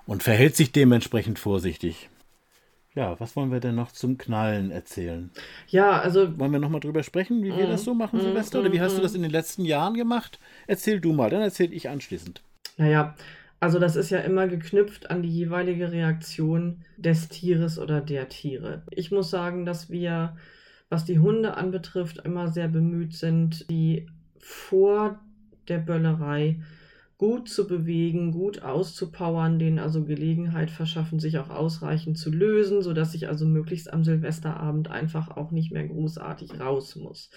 Und 0.06 0.22
verhält 0.22 0.56
sich 0.56 0.72
dementsprechend 0.72 1.38
vorsichtig. 1.38 2.08
Ja, 2.94 3.18
was 3.18 3.36
wollen 3.36 3.50
wir 3.50 3.60
denn 3.60 3.74
noch 3.74 3.92
zum 3.92 4.18
Knallen 4.18 4.70
erzählen? 4.70 5.30
Ja, 5.68 6.00
also. 6.00 6.38
Wollen 6.38 6.52
wir 6.52 6.58
nochmal 6.58 6.80
drüber 6.80 7.02
sprechen, 7.02 7.42
wie 7.42 7.56
wir 7.56 7.66
das 7.66 7.84
so 7.84 7.94
machen, 7.94 8.20
Silvester? 8.20 8.60
Oder 8.60 8.72
wie 8.72 8.82
hast 8.82 8.98
du 8.98 9.02
das 9.02 9.14
in 9.14 9.22
den 9.22 9.30
letzten 9.30 9.64
Jahren 9.64 9.94
gemacht? 9.94 10.38
Erzähl 10.66 11.00
du 11.00 11.12
mal, 11.12 11.30
dann 11.30 11.40
erzähl 11.40 11.72
ich 11.72 11.88
anschließend. 11.88 12.42
Naja, 12.76 13.14
also 13.60 13.78
das 13.78 13.96
ist 13.96 14.10
ja 14.10 14.18
immer 14.18 14.46
geknüpft 14.46 15.10
an 15.10 15.22
die 15.22 15.30
jeweilige 15.30 15.90
Reaktion 15.90 16.84
des 16.98 17.28
Tieres 17.28 17.78
oder 17.78 18.00
der 18.00 18.28
Tiere. 18.28 18.82
Ich 18.90 19.10
muss 19.10 19.30
sagen, 19.30 19.64
dass 19.64 19.88
wir, 19.88 20.36
was 20.90 21.06
die 21.06 21.18
Hunde 21.18 21.56
anbetrifft, 21.56 22.18
immer 22.24 22.48
sehr 22.48 22.68
bemüht 22.68 23.14
sind, 23.14 23.70
die 23.70 24.06
vor 24.38 25.18
der 25.68 25.78
Böllerei 25.78 26.60
gut 27.22 27.48
zu 27.48 27.68
bewegen, 27.68 28.32
gut 28.32 28.62
auszupowern, 28.64 29.60
denen 29.60 29.78
also 29.78 30.02
Gelegenheit 30.02 30.72
verschaffen, 30.72 31.20
sich 31.20 31.38
auch 31.38 31.50
ausreichend 31.50 32.18
zu 32.18 32.32
lösen, 32.32 32.82
sodass 32.82 33.14
ich 33.14 33.28
also 33.28 33.46
möglichst 33.46 33.92
am 33.92 34.02
Silvesterabend 34.02 34.90
einfach 34.90 35.30
auch 35.36 35.52
nicht 35.52 35.70
mehr 35.70 35.86
großartig 35.86 36.58
raus 36.58 36.96
muss. 36.96 37.30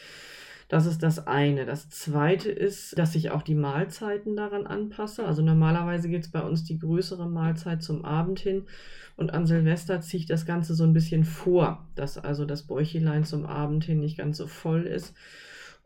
Das 0.70 0.88
ist 0.88 1.04
das 1.04 1.28
eine. 1.28 1.68
Das 1.68 1.88
zweite 1.92 2.50
ist, 2.50 2.98
dass 2.98 3.14
ich 3.14 3.30
auch 3.30 3.44
die 3.44 3.54
Mahlzeiten 3.54 4.36
daran 4.36 4.66
anpasse. 4.66 5.24
Also 5.24 5.44
normalerweise 5.44 6.10
geht 6.10 6.24
es 6.24 6.32
bei 6.32 6.42
uns 6.42 6.64
die 6.64 6.80
größere 6.80 7.30
Mahlzeit 7.30 7.84
zum 7.84 8.06
Abend 8.06 8.40
hin 8.40 8.64
und 9.18 9.36
an 9.36 9.46
Silvester 9.46 10.02
ziehe 10.02 10.22
ich 10.22 10.26
das 10.26 10.48
Ganze 10.48 10.74
so 10.74 10.84
ein 10.84 10.94
bisschen 10.94 11.26
vor, 11.26 11.88
dass 11.94 12.18
also 12.18 12.46
das 12.46 12.64
Bäuchelein 12.64 13.24
zum 13.24 13.46
Abend 13.46 13.84
hin 13.84 14.00
nicht 14.00 14.18
ganz 14.18 14.38
so 14.38 14.48
voll 14.48 14.88
ist 14.88 15.14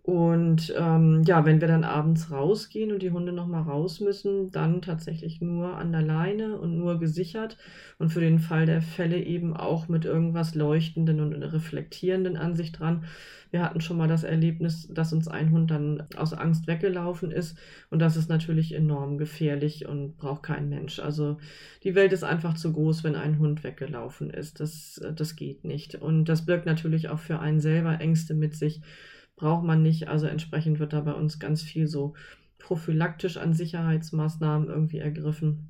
und 0.10 0.74
ähm, 0.76 1.22
ja, 1.28 1.46
wenn 1.46 1.62
wir 1.62 1.68
dann 1.68 1.84
abends 1.84 2.32
rausgehen 2.32 2.92
und 2.92 3.04
die 3.04 3.12
Hunde 3.12 3.32
nochmal 3.32 3.62
raus 3.62 4.00
müssen, 4.00 4.50
dann 4.50 4.82
tatsächlich 4.82 5.40
nur 5.40 5.78
an 5.78 5.92
der 5.92 6.02
Leine 6.02 6.58
und 6.58 6.76
nur 6.76 6.98
gesichert 6.98 7.58
und 8.00 8.10
für 8.10 8.20
den 8.20 8.40
Fall 8.40 8.66
der 8.66 8.82
Fälle 8.82 9.22
eben 9.22 9.56
auch 9.56 9.88
mit 9.88 10.06
irgendwas 10.06 10.56
Leuchtenden 10.56 11.20
und 11.20 11.34
Reflektierenden 11.34 12.38
an 12.38 12.56
sich 12.56 12.72
dran. 12.72 13.04
Wir 13.52 13.62
hatten 13.62 13.82
schon 13.82 13.98
mal 13.98 14.08
das 14.08 14.24
Erlebnis, 14.24 14.88
dass 14.92 15.14
uns 15.14 15.28
ein 15.28 15.52
Hund 15.52 15.70
dann 15.70 16.04
aus 16.18 16.34
Angst 16.34 16.66
weggelaufen 16.66 17.30
ist 17.30 17.60
und 17.92 18.00
das 18.00 18.18
ist 18.18 18.30
natürlich 18.30 18.74
enorm 18.74 19.20
gefährlich 19.20 19.88
und 19.88 20.18
braucht 20.18 20.42
kein 20.42 20.70
Mensch. 20.70 20.98
Also 20.98 21.38
die 21.84 21.94
Welt 21.94 22.14
ist 22.14 22.24
einfach 22.24 22.56
zu 22.56 22.74
groß, 22.74 23.04
wenn 23.04 23.16
ein 23.16 23.38
Hund 23.38 23.64
weggelaufen 23.64 24.32
ist. 24.32 24.60
Das, 24.60 25.00
das 25.16 25.36
geht 25.36 25.66
nicht. 25.66 25.94
Und 25.94 26.26
das 26.26 26.48
birgt 26.48 26.66
natürlich 26.66 27.10
auch 27.10 27.20
für 27.20 27.38
einen 27.38 27.60
selber 27.60 28.02
Ängste 28.02 28.34
mit 28.34 28.56
sich 28.56 28.82
braucht 29.40 29.64
man 29.64 29.82
nicht. 29.82 30.08
Also 30.08 30.28
entsprechend 30.28 30.80
wird 30.80 30.94
da 30.94 31.02
bei 31.02 31.14
uns 31.14 31.40
ganz 31.40 31.64
viel 31.64 31.88
so 31.88 32.14
prophylaktisch 32.60 33.38
an 33.38 33.54
Sicherheitsmaßnahmen 33.54 34.68
irgendwie 34.68 35.00
ergriffen. 35.00 35.70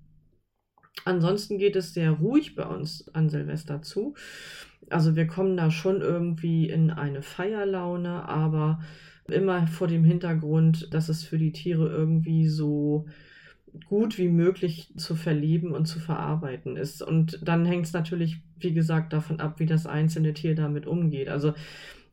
Ansonsten 1.06 1.58
geht 1.58 1.76
es 1.76 1.94
sehr 1.94 2.12
ruhig 2.12 2.56
bei 2.56 2.66
uns 2.66 3.08
an 3.14 3.30
Silvester 3.30 3.82
zu. 3.82 4.16
Also 4.90 5.16
wir 5.16 5.28
kommen 5.28 5.56
da 5.56 5.72
schon 5.72 6.02
irgendwie 6.02 6.70
in 6.70 6.92
eine 6.92 7.22
Feierlaune, 7.22 8.28
aber 8.28 8.82
immer 9.28 9.68
vor 9.68 9.88
dem 9.88 10.04
Hintergrund, 10.04 10.94
dass 10.94 11.08
es 11.08 11.24
für 11.24 11.38
die 11.38 11.52
Tiere 11.52 11.88
irgendwie 11.88 12.48
so 12.48 13.06
gut 13.88 14.18
wie 14.18 14.30
möglich 14.30 14.94
zu 14.98 15.16
verleben 15.16 15.72
und 15.72 15.86
zu 15.86 16.00
verarbeiten 16.00 16.78
ist. 16.78 17.02
Und 17.02 17.40
dann 17.42 17.66
hängt 17.66 17.86
es 17.86 17.94
natürlich, 17.94 18.38
wie 18.60 18.74
gesagt, 18.74 19.14
davon 19.14 19.40
ab, 19.40 19.60
wie 19.60 19.66
das 19.66 19.86
einzelne 19.86 20.34
Tier 20.34 20.56
damit 20.56 20.86
umgeht. 20.88 21.30
Also 21.30 21.54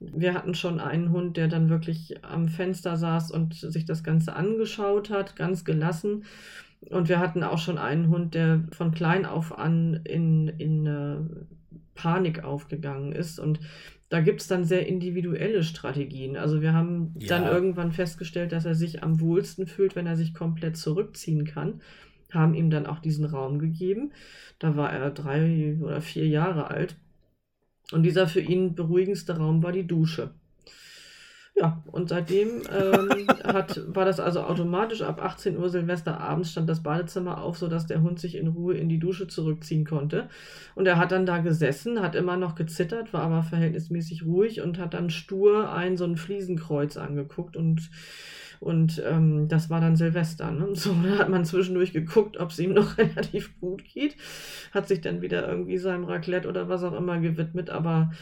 wir 0.01 0.35
hatten 0.35 0.55
schon 0.55 0.81
einen 0.81 1.11
Hund, 1.11 1.37
der 1.37 1.49
dann 1.49 1.69
wirklich 1.69 2.23
am 2.25 2.49
Fenster 2.49 2.97
saß 2.97 3.31
und 3.31 3.55
sich 3.55 3.85
das 3.85 4.05
Ganze 4.05 4.37
angeschaut 4.37 5.11
hat, 5.11 5.37
ganz 5.37 5.65
gelassen. 5.65 6.25
Und 6.91 7.09
wir 7.09 7.19
hatten 7.19 7.43
auch 7.43 7.59
schon 7.59 7.79
einen 7.79 8.09
Hund, 8.09 8.35
der 8.35 8.65
von 8.73 8.93
klein 8.93 9.25
auf 9.25 9.59
an 9.59 10.01
in, 10.05 10.49
in 10.49 10.87
äh, 10.87 11.17
Panik 11.95 12.45
aufgegangen 12.45 13.13
ist. 13.13 13.41
Und 13.41 13.61
da 14.09 14.21
gibt 14.21 14.41
es 14.41 14.47
dann 14.47 14.65
sehr 14.65 14.87
individuelle 14.87 15.65
Strategien. 15.65 16.37
Also 16.37 16.61
wir 16.61 16.73
haben 16.73 17.15
ja. 17.19 17.29
dann 17.29 17.45
irgendwann 17.45 17.93
festgestellt, 17.93 18.53
dass 18.53 18.65
er 18.65 18.75
sich 18.75 19.03
am 19.03 19.21
wohlsten 19.21 19.67
fühlt, 19.67 19.97
wenn 19.97 20.07
er 20.07 20.17
sich 20.17 20.33
komplett 20.33 20.77
zurückziehen 20.77 21.45
kann. 21.45 21.81
Haben 22.33 22.55
ihm 22.55 22.71
dann 22.71 22.87
auch 22.87 23.01
diesen 23.01 23.25
Raum 23.25 23.59
gegeben. 23.59 24.13
Da 24.59 24.77
war 24.77 24.93
er 24.93 25.11
drei 25.11 25.77
oder 25.81 26.01
vier 26.01 26.27
Jahre 26.27 26.71
alt. 26.71 26.97
Und 27.93 28.03
dieser 28.03 28.27
für 28.29 28.41
ihn 28.41 28.75
beruhigendste 28.75 29.37
Raum 29.37 29.63
war 29.63 29.73
die 29.73 29.87
Dusche. 29.87 30.35
Ja, 31.59 31.83
und 31.91 32.11
seitdem 32.11 32.61
ähm, 32.71 33.27
hat, 33.43 33.81
war 33.87 34.05
das 34.05 34.21
also 34.21 34.43
automatisch 34.43 35.01
ab 35.01 35.25
18 35.25 35.57
Uhr 35.57 35.71
Silvesterabends 35.71 36.53
stand 36.53 36.69
das 36.69 36.83
Badezimmer 36.83 37.43
auf, 37.43 37.57
sodass 37.57 37.87
der 37.87 38.03
Hund 38.03 38.21
sich 38.21 38.35
in 38.35 38.49
Ruhe 38.49 38.75
in 38.75 38.91
die 38.91 38.99
Dusche 38.99 39.27
zurückziehen 39.27 39.87
konnte. 39.87 40.29
Und 40.75 40.87
er 40.87 40.99
hat 40.99 41.13
dann 41.13 41.25
da 41.25 41.39
gesessen, 41.39 42.03
hat 42.03 42.15
immer 42.15 42.37
noch 42.37 42.57
gezittert, 42.57 43.15
war 43.15 43.23
aber 43.23 43.43
verhältnismäßig 43.43 44.27
ruhig 44.27 44.61
und 44.61 44.79
hat 44.79 44.93
dann 44.93 45.09
stur 45.09 45.73
ein 45.73 45.97
so 45.97 46.05
ein 46.05 46.19
Fliesenkreuz 46.19 46.99
angeguckt 46.99 47.57
und 47.57 47.89
und 48.61 49.03
ähm, 49.05 49.49
das 49.49 49.71
war 49.71 49.81
dann 49.81 49.97
Silvester. 49.97 50.51
Ne? 50.51 50.75
So, 50.75 50.95
da 51.03 51.19
hat 51.19 51.29
man 51.29 51.45
zwischendurch 51.45 51.93
geguckt, 51.93 52.39
ob 52.39 52.51
es 52.51 52.59
ihm 52.59 52.73
noch 52.73 52.99
relativ 52.99 53.59
gut 53.61 53.85
geht. 53.85 54.17
Hat 54.73 54.89
sich 54.89 55.01
dann 55.01 55.23
wieder 55.23 55.49
irgendwie 55.49 55.79
seinem 55.79 56.05
Raclette 56.05 56.49
oder 56.49 56.69
was 56.69 56.83
auch 56.85 56.95
immer 56.95 57.19
gewidmet. 57.19 57.71
Aber 57.71 58.13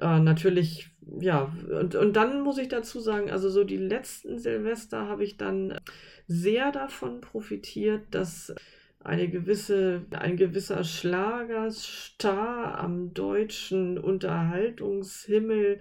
äh, 0.00 0.18
natürlich, 0.18 0.90
ja. 1.20 1.52
Und, 1.80 1.94
und 1.94 2.16
dann 2.16 2.42
muss 2.42 2.58
ich 2.58 2.68
dazu 2.68 3.00
sagen, 3.00 3.30
also 3.30 3.48
so 3.48 3.64
die 3.64 3.76
letzten 3.76 4.38
Silvester 4.38 5.08
habe 5.08 5.24
ich 5.24 5.36
dann 5.36 5.78
sehr 6.26 6.72
davon 6.72 7.20
profitiert, 7.20 8.02
dass 8.10 8.54
eine 9.06 9.28
gewisse, 9.28 10.04
ein 10.10 10.36
gewisser 10.36 10.82
Schlagerstar 10.84 12.78
am 12.78 13.14
deutschen 13.14 13.98
Unterhaltungshimmel 13.98 15.80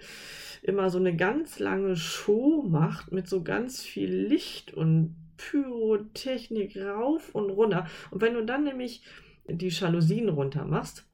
immer 0.62 0.90
so 0.90 1.00
eine 1.00 1.16
ganz 1.16 1.60
lange 1.60 1.96
Show 1.96 2.64
macht 2.68 3.12
mit 3.12 3.28
so 3.28 3.44
ganz 3.44 3.82
viel 3.82 4.14
Licht 4.14 4.74
und 4.74 5.16
Pyrotechnik 5.38 6.78
rauf 6.78 7.34
und 7.34 7.50
runter. 7.50 7.88
Und 8.12 8.22
wenn 8.22 8.36
du 8.36 8.46
dann 8.46 8.64
nämlich 8.64 9.04
die 9.48 9.70
Jalousien 9.70 10.30
runter 10.30 10.66
machst, 10.66 11.06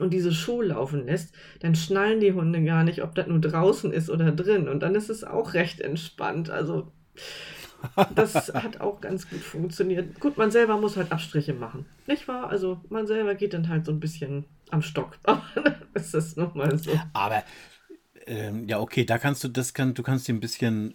und 0.00 0.12
diese 0.12 0.32
Show 0.32 0.60
laufen 0.60 1.06
lässt, 1.06 1.34
dann 1.60 1.76
schnallen 1.76 2.18
die 2.18 2.32
Hunde 2.32 2.64
gar 2.64 2.82
nicht, 2.82 3.02
ob 3.02 3.14
das 3.14 3.28
nur 3.28 3.38
draußen 3.38 3.92
ist 3.92 4.10
oder 4.10 4.32
drin. 4.32 4.68
Und 4.68 4.82
dann 4.82 4.96
ist 4.96 5.08
es 5.08 5.22
auch 5.22 5.54
recht 5.54 5.80
entspannt. 5.80 6.50
Also 6.50 6.90
das 8.14 8.52
hat 8.54 8.80
auch 8.80 9.00
ganz 9.00 9.28
gut 9.28 9.40
funktioniert. 9.40 10.20
Gut, 10.20 10.36
man 10.36 10.50
selber 10.50 10.76
muss 10.76 10.96
halt 10.96 11.12
Abstriche 11.12 11.54
machen. 11.54 11.86
Nicht 12.06 12.28
wahr? 12.28 12.48
Also 12.48 12.80
man 12.88 13.06
selber 13.06 13.34
geht 13.34 13.54
dann 13.54 13.68
halt 13.68 13.86
so 13.86 13.92
ein 13.92 14.00
bisschen 14.00 14.44
am 14.70 14.82
Stock. 14.82 15.18
Aber 15.24 15.42
ist 15.94 16.14
das 16.14 16.36
nochmal 16.36 16.78
so. 16.78 16.90
Aber 17.12 17.42
ähm, 18.26 18.68
ja, 18.68 18.80
okay, 18.80 19.04
da 19.04 19.18
kannst 19.18 19.44
du 19.44 19.48
das 19.48 19.74
kann, 19.74 19.94
du 19.94 20.02
kannst 20.02 20.28
die 20.28 20.32
ein 20.32 20.40
bisschen 20.40 20.94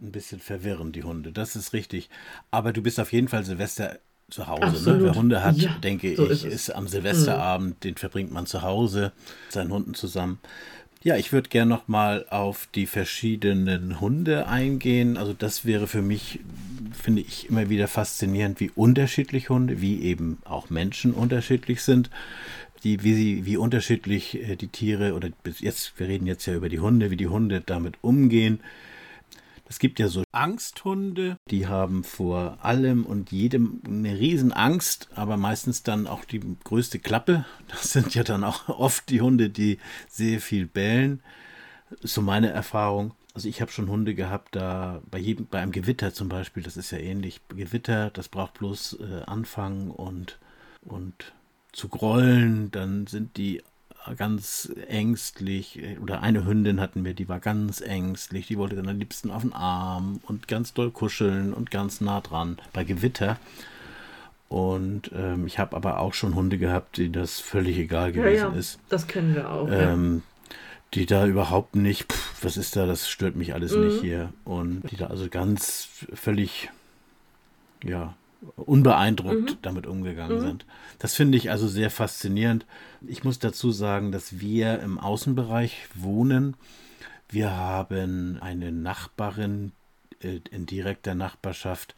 ein 0.00 0.12
bisschen 0.12 0.40
verwirren, 0.40 0.92
die 0.92 1.04
Hunde. 1.04 1.32
Das 1.32 1.56
ist 1.56 1.72
richtig. 1.72 2.10
Aber 2.50 2.72
du 2.72 2.82
bist 2.82 3.00
auf 3.00 3.12
jeden 3.12 3.28
Fall 3.28 3.44
Silvester 3.44 3.98
zu 4.30 4.46
Hause. 4.46 4.92
Ne? 4.92 5.04
Wer 5.04 5.14
Hunde 5.14 5.44
hat, 5.44 5.56
ja, 5.56 5.70
denke 5.82 6.16
so 6.16 6.24
ich, 6.24 6.44
ist, 6.44 6.44
ist, 6.44 6.70
am 6.70 6.88
Silvesterabend, 6.88 7.76
mhm. 7.76 7.80
den 7.80 7.96
verbringt 7.96 8.32
man 8.32 8.46
zu 8.46 8.62
Hause, 8.62 9.12
mit 9.44 9.52
seinen 9.52 9.72
Hunden 9.72 9.94
zusammen. 9.94 10.40
Ja, 11.02 11.16
ich 11.16 11.32
würde 11.32 11.48
gerne 11.48 11.68
noch 11.68 11.88
mal 11.88 12.26
auf 12.30 12.68
die 12.74 12.86
verschiedenen 12.86 14.00
Hunde 14.00 14.48
eingehen. 14.48 15.16
Also 15.16 15.34
das 15.34 15.64
wäre 15.64 15.86
für 15.86 16.02
mich, 16.02 16.40
finde 16.92 17.22
ich, 17.22 17.48
immer 17.48 17.68
wieder 17.68 17.86
faszinierend, 17.86 18.58
wie 18.60 18.70
unterschiedlich 18.74 19.48
Hunde, 19.48 19.80
wie 19.80 20.02
eben 20.02 20.38
auch 20.44 20.68
Menschen 20.70 21.12
unterschiedlich 21.12 21.82
sind. 21.82 22.10
Die, 22.82 23.02
wie, 23.02 23.14
sie, 23.14 23.46
wie 23.46 23.56
unterschiedlich 23.56 24.42
äh, 24.42 24.56
die 24.56 24.68
Tiere 24.68 25.14
oder 25.14 25.30
jetzt, 25.58 25.98
wir 25.98 26.08
reden 26.08 26.26
jetzt 26.26 26.46
ja 26.46 26.54
über 26.54 26.68
die 26.68 26.80
Hunde, 26.80 27.10
wie 27.10 27.16
die 27.16 27.28
Hunde 27.28 27.62
damit 27.64 27.94
umgehen. 28.02 28.60
Es 29.68 29.80
gibt 29.80 29.98
ja 29.98 30.08
so 30.08 30.22
Angsthunde, 30.32 31.38
die 31.50 31.66
haben 31.66 32.04
vor 32.04 32.58
allem 32.62 33.04
und 33.04 33.32
jedem 33.32 33.82
eine 33.84 34.18
Riesenangst, 34.18 35.08
aber 35.14 35.36
meistens 35.36 35.82
dann 35.82 36.06
auch 36.06 36.24
die 36.24 36.40
größte 36.62 37.00
Klappe. 37.00 37.44
Das 37.68 37.92
sind 37.92 38.14
ja 38.14 38.22
dann 38.22 38.44
auch 38.44 38.68
oft 38.78 39.08
die 39.10 39.20
Hunde, 39.20 39.50
die 39.50 39.78
sehr 40.08 40.40
viel 40.40 40.66
bellen. 40.66 41.20
So 42.00 42.22
meine 42.22 42.50
Erfahrung. 42.50 43.14
Also 43.34 43.48
ich 43.48 43.60
habe 43.60 43.70
schon 43.70 43.90
Hunde 43.90 44.14
gehabt, 44.14 44.54
da 44.54 45.02
bei 45.10 45.18
jedem, 45.18 45.46
bei 45.46 45.60
einem 45.60 45.72
Gewitter 45.72 46.14
zum 46.14 46.28
Beispiel, 46.28 46.62
das 46.62 46.76
ist 46.76 46.90
ja 46.92 46.98
ähnlich. 46.98 47.40
Gewitter, 47.48 48.10
das 48.10 48.28
braucht 48.28 48.54
bloß 48.54 48.98
äh, 49.00 49.22
anfangen 49.26 49.90
und, 49.90 50.38
und 50.82 51.34
zu 51.72 51.88
grollen, 51.88 52.70
dann 52.70 53.06
sind 53.06 53.36
die 53.36 53.62
ganz 54.14 54.72
ängstlich. 54.88 55.80
Oder 56.00 56.22
eine 56.22 56.44
Hündin 56.44 56.80
hatten 56.80 57.04
wir, 57.04 57.14
die 57.14 57.28
war 57.28 57.40
ganz 57.40 57.80
ängstlich. 57.80 58.46
Die 58.46 58.58
wollte 58.58 58.76
dann 58.76 58.88
am 58.88 58.98
liebsten 58.98 59.30
auf 59.30 59.42
den 59.42 59.52
Arm 59.52 60.20
und 60.26 60.48
ganz 60.48 60.74
doll 60.74 60.90
kuscheln 60.90 61.52
und 61.52 61.70
ganz 61.70 62.00
nah 62.00 62.20
dran 62.20 62.58
bei 62.72 62.84
Gewitter. 62.84 63.38
Und 64.48 65.10
ähm, 65.14 65.46
ich 65.46 65.58
habe 65.58 65.74
aber 65.74 65.98
auch 65.98 66.14
schon 66.14 66.34
Hunde 66.34 66.58
gehabt, 66.58 66.98
die 66.98 67.10
das 67.10 67.40
völlig 67.40 67.78
egal 67.78 68.12
gewesen 68.12 68.36
ja, 68.36 68.52
ja, 68.52 68.58
ist. 68.58 68.78
Das 68.88 69.06
kennen 69.06 69.34
wir 69.34 69.50
auch. 69.50 69.68
Ähm, 69.70 70.22
ja. 70.24 70.56
Die 70.94 71.06
da 71.06 71.26
überhaupt 71.26 71.74
nicht, 71.74 72.12
pff, 72.12 72.44
was 72.44 72.56
ist 72.56 72.76
da, 72.76 72.86
das 72.86 73.08
stört 73.08 73.34
mich 73.34 73.54
alles 73.54 73.74
mhm. 73.74 73.88
nicht 73.88 74.00
hier. 74.00 74.32
Und 74.44 74.82
die 74.90 74.96
da 74.96 75.08
also 75.08 75.28
ganz 75.28 75.88
völlig, 76.14 76.70
ja, 77.82 78.14
unbeeindruckt 78.56 79.50
mhm. 79.50 79.58
damit 79.62 79.86
umgegangen 79.86 80.38
mhm. 80.38 80.42
sind. 80.42 80.66
Das 80.98 81.14
finde 81.14 81.38
ich 81.38 81.50
also 81.50 81.68
sehr 81.68 81.90
faszinierend. 81.90 82.66
Ich 83.06 83.24
muss 83.24 83.38
dazu 83.38 83.70
sagen, 83.72 84.12
dass 84.12 84.40
wir 84.40 84.80
im 84.80 84.98
Außenbereich 84.98 85.88
wohnen. 85.94 86.56
Wir 87.28 87.50
haben 87.50 88.38
eine 88.40 88.72
Nachbarin 88.72 89.72
äh, 90.20 90.40
in 90.50 90.66
direkter 90.66 91.14
Nachbarschaft, 91.14 91.94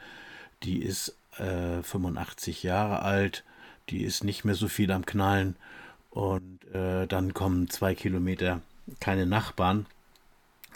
die 0.62 0.82
ist 0.82 1.16
äh, 1.38 1.82
85 1.82 2.62
Jahre 2.62 3.02
alt, 3.02 3.44
die 3.90 4.02
ist 4.02 4.24
nicht 4.24 4.44
mehr 4.44 4.54
so 4.54 4.68
viel 4.68 4.90
am 4.90 5.06
Knallen 5.06 5.56
und 6.10 6.58
äh, 6.72 7.06
dann 7.06 7.34
kommen 7.34 7.68
zwei 7.70 7.94
Kilometer 7.94 8.60
keine 9.00 9.26
Nachbarn. 9.26 9.86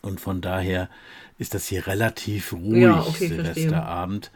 Und 0.02 0.20
von 0.20 0.40
daher 0.40 0.88
ist 1.38 1.54
das 1.54 1.66
hier 1.68 1.86
relativ 1.86 2.52
ruhig 2.52 2.82
ja, 2.82 3.00
okay, 3.00 3.28
Silvesterabend. 3.28 4.30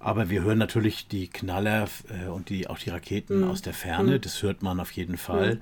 Aber 0.00 0.30
wir 0.30 0.42
hören 0.42 0.58
natürlich 0.58 1.08
die 1.08 1.28
Knaller 1.28 1.88
äh, 2.08 2.28
und 2.28 2.48
die, 2.48 2.68
auch 2.68 2.78
die 2.78 2.90
Raketen 2.90 3.42
mhm. 3.42 3.50
aus 3.50 3.62
der 3.62 3.74
Ferne. 3.74 4.16
Mhm. 4.16 4.20
Das 4.22 4.42
hört 4.42 4.62
man 4.62 4.80
auf 4.80 4.90
jeden 4.92 5.18
Fall. 5.18 5.56
Mhm. 5.56 5.60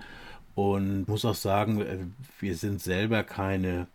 Und 0.54 1.08
muss 1.08 1.24
auch 1.24 1.34
sagen, 1.34 1.80
äh, 1.80 1.98
wir 2.40 2.56
sind 2.56 2.80
selber 2.80 3.24
keine 3.24 3.88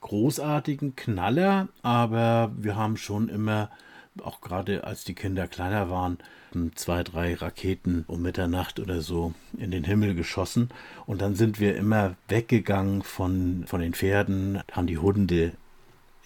großartigen 0.00 0.94
Knaller, 0.96 1.68
aber 1.82 2.52
wir 2.56 2.76
haben 2.76 2.96
schon 2.96 3.28
immer, 3.28 3.70
auch 4.22 4.40
gerade 4.40 4.84
als 4.84 5.04
die 5.04 5.14
Kinder 5.14 5.48
kleiner 5.48 5.90
waren, 5.90 6.18
zwei, 6.76 7.02
drei 7.02 7.34
Raketen 7.34 8.04
um 8.06 8.22
Mitternacht 8.22 8.80
oder 8.80 9.00
so 9.00 9.34
in 9.58 9.70
den 9.70 9.84
Himmel 9.84 10.14
geschossen. 10.14 10.70
Und 11.06 11.20
dann 11.20 11.34
sind 11.34 11.60
wir 11.60 11.76
immer 11.76 12.14
weggegangen 12.28 13.02
von, 13.02 13.64
von 13.66 13.80
den 13.80 13.94
Pferden, 13.94 14.60
haben 14.72 14.86
die 14.86 14.98
Hunde 14.98 15.52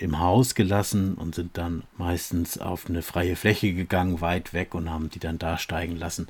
im 0.03 0.19
Haus 0.19 0.55
gelassen 0.55 1.15
und 1.15 1.35
sind 1.35 1.57
dann 1.57 1.85
meistens 1.97 2.59
auf 2.59 2.89
eine 2.89 3.03
freie 3.03 3.37
Fläche 3.37 3.73
gegangen, 3.73 4.21
weit 4.21 4.53
weg 4.53 4.75
und 4.75 4.91
haben 4.91 5.11
die 5.11 5.21
dann 5.21 5.39
da 5.39 5.59
steigen 5.59 5.97
lassen. 5.97 6.27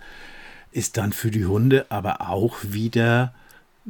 Ist 0.73 0.99
dann 0.99 1.13
für 1.13 1.31
die 1.31 1.47
Hunde 1.47 1.87
aber 1.89 2.29
auch 2.29 2.59
wieder 2.63 3.35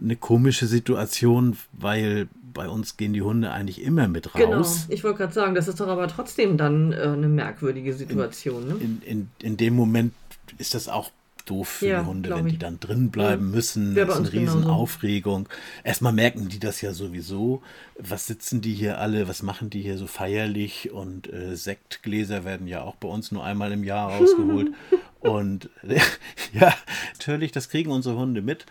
eine 0.01 0.17
komische 0.17 0.67
Situation, 0.67 1.57
weil 1.73 2.29
bei 2.55 2.69
uns 2.69 2.97
gehen 2.97 3.13
die 3.13 3.23
Hunde 3.23 3.51
eigentlich 3.51 3.83
immer 3.83 4.09
mit 4.09 4.35
raus. 4.35 4.41
Genau, 4.41 4.67
ich 4.89 5.03
wollte 5.05 5.19
gerade 5.19 5.33
sagen, 5.33 5.55
das 5.55 5.69
ist 5.69 5.81
doch 5.81 5.89
aber 5.89 6.07
trotzdem 6.07 6.57
dann 6.57 6.93
äh, 6.93 6.97
eine 6.97 7.29
merkwürdige 7.29 7.93
Situation. 7.93 8.63
In, 8.63 8.69
ne? 8.69 8.75
in, 8.81 9.03
in, 9.03 9.31
in, 9.43 9.57
dem 9.57 9.75
Moment 9.75 10.15
ist 10.59 10.75
das 10.75 10.89
auch 10.89 11.11
doof 11.45 11.69
für 11.69 11.87
ja, 11.87 12.01
die 12.01 12.07
Hunde, 12.07 12.31
wenn 12.31 12.47
ich. 12.47 12.55
die 12.55 12.59
dann 12.59 12.81
drin 12.81 13.11
bleiben 13.11 13.47
ja. 13.47 13.57
müssen. 13.57 13.95
Das 13.95 14.09
ist 14.09 14.17
eine 14.17 14.33
Riesenaufregung. 14.33 15.49
Erstmal 15.85 16.13
merken 16.13 16.49
die 16.49 16.59
das 16.59 16.81
ja 16.81 16.93
sowieso. 16.93 17.63
Was 17.99 18.27
sitzen 18.27 18.61
die 18.61 18.75
hier 18.75 18.99
alle? 18.99 19.29
Was 19.29 19.43
machen 19.43 19.71
die 19.71 19.83
hier 19.83 19.99
so 19.99 20.07
feierlich? 20.07 20.93
Und 20.93 21.33
äh, 21.33 21.57
Sektgläser 21.57 22.45
werden 22.45 22.67
ja 22.67 22.83
auch 22.83 22.97
bei 22.97 23.09
uns 23.09 23.33
nur 23.33 23.45
einmal 23.45 23.73
im 23.73 23.85
Jahr 23.85 24.11
rausgeholt. 24.19 24.73
und 25.21 25.71
ja, 26.53 26.75
natürlich, 27.13 27.53
das 27.53 27.69
kriegen 27.69 27.91
unsere 27.91 28.17
Hunde 28.17 28.43
mit. 28.43 28.67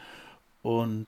Und 0.62 1.08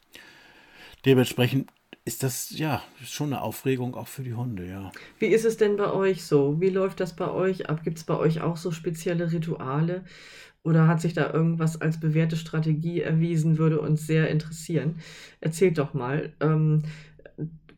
dementsprechend 1.05 1.69
ist 2.05 2.23
das 2.23 2.49
ja 2.57 2.81
schon 3.05 3.31
eine 3.31 3.41
Aufregung 3.41 3.95
auch 3.95 4.07
für 4.07 4.23
die 4.23 4.33
Hunde, 4.33 4.67
ja. 4.67 4.91
Wie 5.19 5.27
ist 5.27 5.45
es 5.45 5.55
denn 5.57 5.77
bei 5.77 5.91
euch 5.91 6.25
so? 6.25 6.59
Wie 6.59 6.69
läuft 6.69 6.99
das 6.99 7.15
bei 7.15 7.29
euch 7.29 7.69
ab? 7.69 7.83
Gibt 7.83 7.97
es 7.97 8.03
bei 8.03 8.17
euch 8.17 8.41
auch 8.41 8.57
so 8.57 8.71
spezielle 8.71 9.31
Rituale? 9.31 10.03
Oder 10.63 10.87
hat 10.87 11.01
sich 11.01 11.13
da 11.13 11.31
irgendwas 11.31 11.81
als 11.81 11.99
bewährte 11.99 12.37
Strategie 12.37 13.01
erwiesen, 13.01 13.57
würde 13.57 13.81
uns 13.81 14.07
sehr 14.07 14.29
interessieren. 14.29 14.95
Erzählt 15.41 15.77
doch 15.77 15.93
mal. 15.93 16.31
Ähm, 16.39 16.83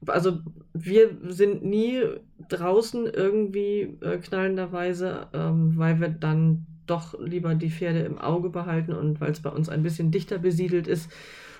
also 0.06 0.39
wir 0.74 1.17
sind 1.30 1.65
nie 1.65 2.04
draußen 2.50 3.08
irgendwie 3.08 3.98
äh, 4.02 4.17
knallenderweise, 4.17 5.28
ähm, 5.34 5.74
weil 5.78 6.00
wir 6.00 6.10
dann 6.10 6.67
doch 6.86 7.19
lieber 7.19 7.56
die 7.56 7.71
Pferde 7.71 8.02
im 8.02 8.19
Auge 8.19 8.50
behalten 8.50 8.93
und 8.93 9.19
weil 9.19 9.32
es 9.32 9.39
bei 9.39 9.50
uns 9.50 9.69
ein 9.69 9.82
bisschen 9.82 10.12
dichter 10.12 10.38
besiedelt 10.38 10.88
ist 10.88 11.10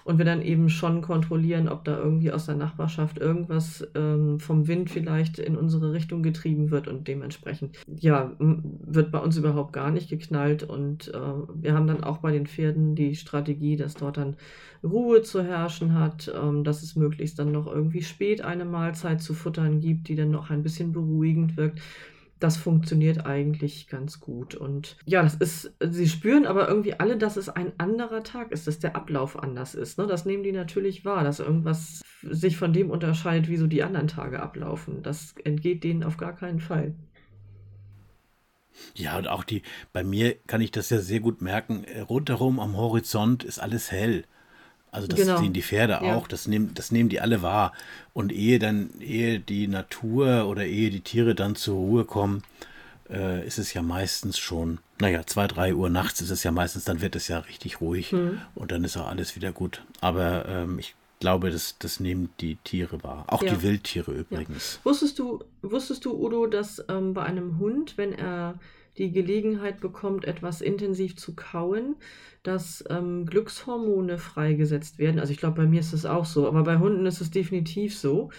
und 0.06 0.20
wir 0.20 0.26
dann 0.26 0.44
eben 0.44 0.70
schon 0.70 1.02
kontrollieren, 1.02 1.68
ob 1.68 1.84
da 1.84 1.98
irgendwie 1.98 2.32
aus 2.32 2.46
der 2.46 2.56
Nachbarschaft 2.56 3.18
irgendwas 3.18 3.88
ähm, 3.96 4.40
vom 4.40 4.68
Wind 4.68 4.92
vielleicht 4.92 5.40
in 5.40 5.58
unsere 5.58 5.94
Richtung 5.94 6.22
getrieben 6.22 6.70
wird. 6.70 6.88
Und 6.88 7.08
dementsprechend, 7.08 7.76
ja, 7.88 8.32
wird 8.38 9.12
bei 9.12 9.18
uns 9.18 9.36
überhaupt 9.36 9.74
gar 9.74 9.90
nicht 9.90 10.08
geknallt. 10.08 10.62
Und 10.62 11.12
äh, 11.12 11.20
wir 11.56 11.74
haben 11.74 11.88
dann 11.88 12.04
auch 12.04 12.20
bei 12.20 12.32
den 12.32 12.46
Pferden 12.46 12.94
die 12.94 13.16
Strategie, 13.16 13.78
dass 13.78 13.96
dort 13.96 14.18
dann 14.18 14.36
Ruhe 14.84 15.24
zu 15.24 15.44
herrschen 15.44 15.96
hat, 15.96 16.32
ähm, 16.40 16.64
dass 16.64 16.84
es 16.84 16.96
möglichst 16.96 17.40
dann 17.40 17.52
noch 17.52 17.66
irgendwie 17.66 18.04
spät 18.04 18.42
eine 18.42 18.66
Mahlzeit 18.66 19.24
zu 19.24 19.34
futtern 19.34 19.80
gibt, 19.80 20.08
die 20.08 20.16
dann 20.16 20.30
noch 20.30 20.52
ein 20.52 20.62
bisschen 20.62 20.92
beruhigend 20.92 21.58
wirkt 21.58 21.82
das 22.40 22.58
funktioniert 22.58 23.26
eigentlich 23.26 23.88
ganz 23.88 24.20
gut. 24.20 24.56
Und 24.56 24.98
ja, 25.06 25.24
das 25.24 25.36
ist, 25.36 25.74
sie 25.80 26.08
spüren 26.08 26.46
aber 26.46 26.68
irgendwie 26.68 26.94
alle, 26.94 27.18
dass 27.18 27.38
es 27.38 27.50
ein 27.50 27.74
anderer 27.78 28.24
Tag 28.24 28.52
ist, 28.52 28.68
dass 28.68 28.80
der 28.80 28.96
Ablauf 28.96 29.42
anders 29.42 29.74
ist. 29.76 29.98
Ne? 29.98 30.08
Das 30.08 30.26
nehmen 30.26 30.44
die 30.44 30.52
natürlich 30.52 31.06
wahr, 31.06 31.24
dass 31.24 31.40
irgendwas 31.40 32.02
sich 32.22 32.58
von 32.58 32.74
dem 32.74 32.90
unterscheidet, 32.90 33.50
wie 33.50 33.58
so 33.58 33.68
die 33.68 33.84
anderen 33.84 34.08
Tage 34.08 34.42
ablaufen. 34.42 35.02
Das 35.02 35.36
entgeht 35.44 35.84
denen 35.84 36.04
auf 36.04 36.18
gar 36.18 36.36
keinen 36.36 36.60
Fall. 36.60 36.94
Ja, 38.94 39.18
und 39.18 39.28
auch 39.28 39.46
die, 39.46 39.62
bei 39.94 40.04
mir 40.04 40.36
kann 40.48 40.60
ich 40.60 40.72
das 40.72 40.90
ja 40.90 41.00
sehr 41.00 41.22
gut 41.22 41.42
merken, 41.42 41.86
rundherum 42.10 42.60
am 42.60 42.76
Horizont 42.76 43.46
ist 43.46 43.60
alles 43.60 43.92
hell. 43.92 44.26
Also 44.96 45.08
das 45.08 45.20
genau. 45.20 45.38
sehen 45.38 45.54
die 45.54 45.62
Pferde 45.62 45.94
ja. 45.94 46.16
auch, 46.16 46.28
das 46.28 46.48
nehmen, 46.48 46.74
das 46.74 46.92
nehmen 46.92 47.10
die 47.10 47.20
alle 47.20 47.42
wahr. 47.42 47.74
Und 48.14 48.32
ehe 48.32 48.60
dann, 48.60 48.90
ehe 49.00 49.40
die 49.40 49.68
Natur 49.68 50.48
oder 50.48 50.66
ehe 50.66 50.90
die 50.90 51.02
Tiere 51.02 51.36
dann 51.36 51.56
zur 51.56 51.76
Ruhe 51.76 52.06
kommen, 52.06 52.44
äh, 53.10 53.46
ist 53.46 53.60
es 53.60 53.74
ja 53.74 53.82
meistens 53.82 54.38
schon, 54.38 54.80
naja, 55.00 55.26
zwei, 55.26 55.48
drei 55.48 55.76
Uhr 55.76 55.90
nachts 55.90 56.22
ist 56.22 56.30
es 56.30 56.44
ja 56.44 56.52
meistens, 56.52 56.86
dann 56.86 57.02
wird 57.02 57.16
es 57.16 57.28
ja 57.28 57.40
richtig 57.40 57.82
ruhig 57.82 58.14
mhm. 58.14 58.42
und 58.56 58.72
dann 58.72 58.84
ist 58.84 58.98
auch 58.98 59.08
alles 59.08 59.36
wieder 59.36 59.52
gut. 59.52 59.84
Aber 60.02 60.46
ähm, 60.48 60.80
ich 60.80 60.96
glaube, 61.20 61.52
das, 61.52 61.76
das 61.80 62.00
nehmen 62.00 62.30
die 62.40 62.56
Tiere 62.64 63.04
wahr. 63.04 63.26
Auch 63.28 63.44
ja. 63.44 63.54
die 63.54 63.62
Wildtiere 63.62 64.12
übrigens. 64.12 64.76
Ja. 64.76 64.92
Wusstest 64.92 65.20
du, 65.20 65.44
wusstest 65.62 66.06
du, 66.06 66.14
Udo, 66.14 66.48
dass 66.48 66.84
ähm, 66.90 67.14
bei 67.14 67.24
einem 67.24 67.60
Hund, 67.60 67.98
wenn 67.98 68.14
er 68.14 68.56
die 68.98 69.12
Gelegenheit 69.12 69.82
bekommt, 69.82 70.26
etwas 70.26 70.62
intensiv 70.62 71.18
zu 71.18 71.36
kauen, 71.36 71.96
dass 72.44 72.84
ähm, 72.90 73.26
Glückshormone 73.26 74.18
freigesetzt 74.18 75.00
werden. 75.00 75.20
Also 75.20 75.32
ich 75.32 75.40
glaube, 75.40 75.58
bei 75.58 75.68
mir 75.68 75.80
ist 75.80 75.94
es 75.94 76.06
auch 76.06 76.26
so, 76.26 76.48
aber 76.48 76.64
bei 76.64 76.78
Hunden 76.78 77.06
ist 77.06 77.22
es 77.22 77.32
definitiv 77.32 77.98
so. 77.98 78.30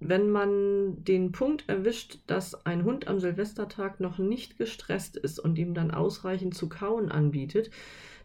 Wenn 0.00 0.30
man 0.30 1.04
den 1.04 1.32
Punkt 1.32 1.68
erwischt, 1.68 2.18
dass 2.26 2.66
ein 2.66 2.84
Hund 2.84 3.06
am 3.08 3.20
Silvestertag 3.20 4.00
noch 4.00 4.18
nicht 4.18 4.58
gestresst 4.58 5.16
ist 5.16 5.38
und 5.38 5.56
ihm 5.56 5.72
dann 5.72 5.92
ausreichend 5.92 6.54
zu 6.54 6.68
kauen 6.68 7.10
anbietet, 7.10 7.70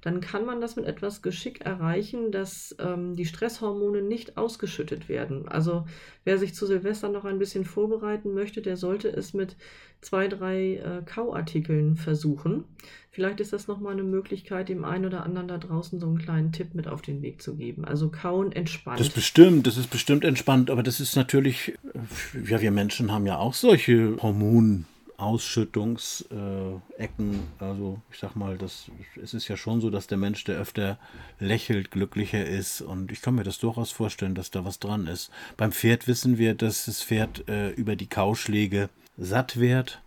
dann 0.01 0.21
kann 0.21 0.45
man 0.45 0.61
das 0.61 0.75
mit 0.75 0.85
etwas 0.85 1.21
Geschick 1.21 1.61
erreichen, 1.61 2.31
dass 2.31 2.75
ähm, 2.79 3.15
die 3.15 3.25
Stresshormone 3.25 4.01
nicht 4.01 4.37
ausgeschüttet 4.37 5.09
werden. 5.09 5.47
Also 5.47 5.85
wer 6.23 6.37
sich 6.37 6.53
zu 6.55 6.65
Silvester 6.65 7.09
noch 7.09 7.25
ein 7.25 7.39
bisschen 7.39 7.65
vorbereiten 7.65 8.33
möchte, 8.33 8.61
der 8.61 8.77
sollte 8.77 9.09
es 9.09 9.33
mit 9.33 9.57
zwei, 10.01 10.27
drei 10.29 10.75
äh, 10.75 11.01
Kauartikeln 11.05 11.97
versuchen. 11.97 12.63
Vielleicht 13.11 13.41
ist 13.41 13.51
das 13.51 13.67
nochmal 13.67 13.93
eine 13.93 14.03
Möglichkeit, 14.03 14.69
dem 14.69 14.85
einen 14.85 15.05
oder 15.05 15.23
anderen 15.23 15.49
da 15.49 15.57
draußen 15.57 15.99
so 15.99 16.07
einen 16.07 16.19
kleinen 16.19 16.53
Tipp 16.53 16.73
mit 16.73 16.87
auf 16.87 17.01
den 17.01 17.21
Weg 17.21 17.41
zu 17.41 17.55
geben. 17.55 17.83
Also 17.83 18.09
kauen 18.09 18.53
entspannt. 18.53 18.99
Das 18.99 19.07
ist 19.07 19.15
bestimmt, 19.15 19.67
das 19.67 19.77
ist 19.77 19.89
bestimmt 19.89 20.23
entspannt, 20.23 20.69
aber 20.69 20.83
das 20.83 21.01
ist 21.01 21.17
natürlich, 21.17 21.73
äh, 21.93 22.49
ja, 22.49 22.61
wir 22.61 22.71
Menschen 22.71 23.11
haben 23.11 23.25
ja 23.25 23.37
auch 23.37 23.53
solche 23.53 24.15
Hormone. 24.21 24.85
Ausschüttungsecken. 25.19 27.39
Also 27.59 28.01
ich 28.11 28.19
sag 28.19 28.35
mal, 28.35 28.57
das, 28.57 28.89
es 29.21 29.33
ist 29.33 29.47
ja 29.47 29.57
schon 29.57 29.81
so, 29.81 29.89
dass 29.89 30.07
der 30.07 30.17
Mensch, 30.17 30.43
der 30.45 30.57
öfter 30.57 30.97
lächelt, 31.39 31.91
glücklicher 31.91 32.45
ist. 32.45 32.81
Und 32.81 33.11
ich 33.11 33.21
kann 33.21 33.35
mir 33.35 33.43
das 33.43 33.59
durchaus 33.59 33.91
vorstellen, 33.91 34.35
dass 34.35 34.51
da 34.51 34.65
was 34.65 34.79
dran 34.79 35.07
ist. 35.07 35.31
Beim 35.57 35.71
Pferd 35.71 36.07
wissen 36.07 36.37
wir, 36.37 36.55
dass 36.55 36.85
das 36.85 37.03
Pferd 37.03 37.47
äh, 37.47 37.69
über 37.71 37.95
die 37.95 38.07
Kauschläge 38.07 38.89
satt 39.17 39.59
wird. 39.59 40.01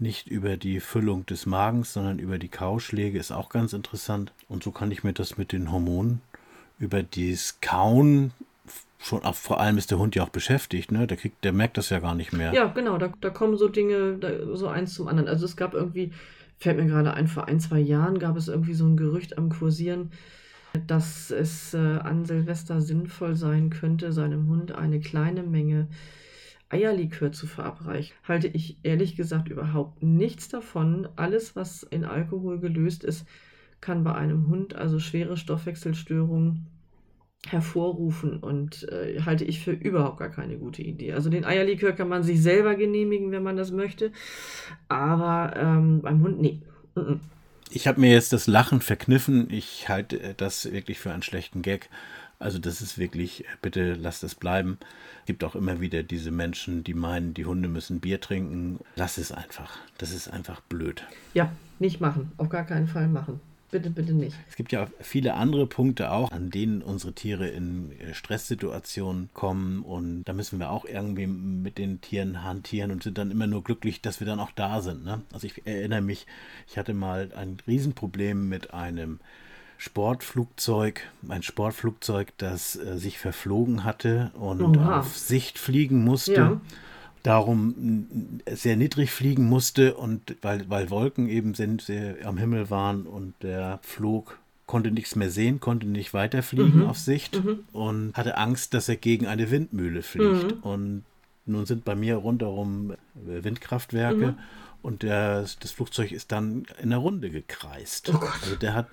Nicht 0.00 0.28
über 0.28 0.56
die 0.56 0.80
Füllung 0.80 1.26
des 1.26 1.46
Magens, 1.46 1.92
sondern 1.92 2.20
über 2.20 2.38
die 2.38 2.48
Kauschläge 2.48 3.18
ist 3.18 3.32
auch 3.32 3.48
ganz 3.48 3.72
interessant. 3.72 4.32
Und 4.48 4.62
so 4.62 4.70
kann 4.70 4.92
ich 4.92 5.02
mir 5.02 5.12
das 5.12 5.38
mit 5.38 5.52
den 5.52 5.72
Hormonen 5.72 6.20
über 6.78 7.02
das 7.02 7.60
Kauen 7.60 8.32
schon, 9.08 9.22
vor 9.34 9.60
allem 9.60 9.78
ist 9.78 9.90
der 9.90 9.98
Hund 9.98 10.14
ja 10.14 10.22
auch 10.22 10.28
beschäftigt, 10.28 10.92
ne? 10.92 11.06
Der 11.06 11.16
kriegt, 11.16 11.42
der 11.44 11.52
merkt 11.52 11.76
das 11.76 11.90
ja 11.90 11.98
gar 11.98 12.14
nicht 12.14 12.32
mehr. 12.32 12.52
Ja, 12.52 12.66
genau, 12.66 12.98
da, 12.98 13.12
da 13.20 13.30
kommen 13.30 13.56
so 13.56 13.68
Dinge, 13.68 14.16
da, 14.18 14.54
so 14.54 14.68
eins 14.68 14.94
zum 14.94 15.08
anderen. 15.08 15.28
Also 15.28 15.44
es 15.44 15.56
gab 15.56 15.74
irgendwie, 15.74 16.12
fällt 16.58 16.76
mir 16.76 16.86
gerade 16.86 17.14
ein, 17.14 17.26
vor 17.26 17.48
ein, 17.48 17.60
zwei 17.60 17.80
Jahren 17.80 18.18
gab 18.18 18.36
es 18.36 18.48
irgendwie 18.48 18.74
so 18.74 18.86
ein 18.86 18.96
Gerücht 18.96 19.38
am 19.38 19.48
Kursieren, 19.48 20.10
dass 20.86 21.30
es 21.30 21.74
äh, 21.74 21.78
an 21.78 22.24
Silvester 22.24 22.80
sinnvoll 22.80 23.36
sein 23.36 23.70
könnte, 23.70 24.12
seinem 24.12 24.48
Hund 24.48 24.72
eine 24.72 25.00
kleine 25.00 25.42
Menge 25.42 25.88
Eierlikör 26.68 27.32
zu 27.32 27.46
verabreichen. 27.46 28.14
Halte 28.24 28.48
ich 28.48 28.78
ehrlich 28.82 29.16
gesagt 29.16 29.48
überhaupt 29.48 30.02
nichts 30.02 30.48
davon. 30.48 31.08
Alles, 31.16 31.56
was 31.56 31.82
in 31.82 32.04
Alkohol 32.04 32.58
gelöst 32.60 33.04
ist, 33.04 33.26
kann 33.80 34.04
bei 34.04 34.14
einem 34.14 34.48
Hund 34.48 34.74
also 34.74 34.98
schwere 34.98 35.36
Stoffwechselstörungen 35.36 36.66
hervorrufen 37.46 38.38
und 38.38 38.88
äh, 38.90 39.20
halte 39.22 39.44
ich 39.44 39.60
für 39.60 39.72
überhaupt 39.72 40.18
gar 40.18 40.28
keine 40.28 40.58
gute 40.58 40.82
Idee. 40.82 41.12
Also 41.12 41.30
den 41.30 41.44
Eierlikör 41.44 41.92
kann 41.92 42.08
man 42.08 42.22
sich 42.22 42.42
selber 42.42 42.74
genehmigen, 42.74 43.30
wenn 43.30 43.42
man 43.42 43.56
das 43.56 43.70
möchte, 43.70 44.12
aber 44.88 45.54
ähm, 45.56 46.02
beim 46.02 46.22
Hund, 46.22 46.40
nee, 46.40 46.62
Ich 47.70 47.86
habe 47.86 48.00
mir 48.00 48.10
jetzt 48.10 48.32
das 48.32 48.46
Lachen 48.46 48.80
verkniffen. 48.80 49.48
Ich 49.50 49.88
halte 49.88 50.34
das 50.36 50.70
wirklich 50.72 50.98
für 50.98 51.12
einen 51.12 51.22
schlechten 51.22 51.62
Gag. 51.62 51.88
Also 52.40 52.58
das 52.58 52.80
ist 52.80 52.98
wirklich, 52.98 53.44
bitte 53.62 53.94
lasst 53.94 54.22
es 54.24 54.34
bleiben. 54.34 54.78
Es 55.20 55.26
gibt 55.26 55.44
auch 55.44 55.54
immer 55.56 55.80
wieder 55.80 56.02
diese 56.02 56.30
Menschen, 56.30 56.84
die 56.84 56.94
meinen, 56.94 57.34
die 57.34 57.46
Hunde 57.46 57.68
müssen 57.68 58.00
Bier 58.00 58.20
trinken. 58.20 58.78
Lass 58.96 59.18
es 59.18 59.32
einfach. 59.32 59.76
Das 59.98 60.12
ist 60.12 60.28
einfach 60.28 60.60
blöd. 60.60 61.04
Ja, 61.34 61.52
nicht 61.78 62.00
machen. 62.00 62.32
Auf 62.36 62.48
gar 62.48 62.64
keinen 62.64 62.86
Fall 62.86 63.08
machen. 63.08 63.40
Bitte, 63.70 63.90
bitte 63.90 64.14
nicht. 64.14 64.34
Es 64.48 64.56
gibt 64.56 64.72
ja 64.72 64.88
viele 65.00 65.34
andere 65.34 65.66
Punkte 65.66 66.10
auch, 66.10 66.32
an 66.32 66.50
denen 66.50 66.80
unsere 66.80 67.12
Tiere 67.12 67.48
in 67.48 67.92
äh, 68.00 68.14
Stresssituationen 68.14 69.28
kommen 69.34 69.82
und 69.82 70.24
da 70.24 70.32
müssen 70.32 70.58
wir 70.58 70.70
auch 70.70 70.86
irgendwie 70.86 71.26
mit 71.26 71.76
den 71.76 72.00
Tieren 72.00 72.42
hantieren 72.42 72.90
und 72.90 73.02
sind 73.02 73.18
dann 73.18 73.30
immer 73.30 73.46
nur 73.46 73.62
glücklich, 73.62 74.00
dass 74.00 74.20
wir 74.20 74.26
dann 74.26 74.40
auch 74.40 74.52
da 74.52 74.80
sind. 74.80 75.04
Ne? 75.04 75.20
Also 75.32 75.46
ich 75.46 75.66
erinnere 75.66 76.00
mich, 76.00 76.26
ich 76.66 76.78
hatte 76.78 76.94
mal 76.94 77.30
ein 77.36 77.58
Riesenproblem 77.66 78.48
mit 78.48 78.72
einem 78.72 79.20
Sportflugzeug, 79.76 81.02
ein 81.28 81.42
Sportflugzeug, 81.42 82.32
das 82.38 82.74
äh, 82.74 82.96
sich 82.96 83.18
verflogen 83.18 83.84
hatte 83.84 84.30
und 84.34 84.62
Oha. 84.78 85.00
auf 85.00 85.16
Sicht 85.16 85.58
fliegen 85.58 86.04
musste. 86.04 86.32
Ja 86.32 86.60
darum 87.22 88.40
sehr 88.50 88.76
niedrig 88.76 89.10
fliegen 89.10 89.48
musste 89.48 89.94
und 89.94 90.36
weil, 90.42 90.68
weil 90.68 90.90
Wolken 90.90 91.28
eben 91.28 91.54
sind, 91.54 91.82
sehr 91.82 92.16
am 92.24 92.38
Himmel 92.38 92.70
waren 92.70 93.02
und 93.02 93.34
der 93.42 93.80
Flug 93.82 94.38
konnte 94.66 94.90
nichts 94.90 95.16
mehr 95.16 95.30
sehen, 95.30 95.60
konnte 95.60 95.86
nicht 95.86 96.14
weiterfliegen 96.14 96.80
mhm. 96.80 96.86
auf 96.86 96.98
Sicht 96.98 97.42
mhm. 97.42 97.60
und 97.72 98.16
hatte 98.16 98.36
Angst, 98.36 98.74
dass 98.74 98.88
er 98.88 98.96
gegen 98.96 99.26
eine 99.26 99.50
Windmühle 99.50 100.02
fliegt. 100.02 100.56
Mhm. 100.56 100.58
Und 100.62 101.04
nun 101.46 101.66
sind 101.66 101.84
bei 101.84 101.96
mir 101.96 102.16
rundherum 102.16 102.92
äh, 102.92 103.42
Windkraftwerke 103.42 104.32
mhm. 104.32 104.38
und 104.82 105.02
der, 105.02 105.40
das 105.40 105.70
Flugzeug 105.72 106.12
ist 106.12 106.30
dann 106.30 106.66
in 106.80 106.90
der 106.90 106.98
Runde 106.98 107.30
gekreist. 107.30 108.12
Oh 108.14 108.20
also 108.42 108.56
der 108.56 108.74
hat 108.74 108.88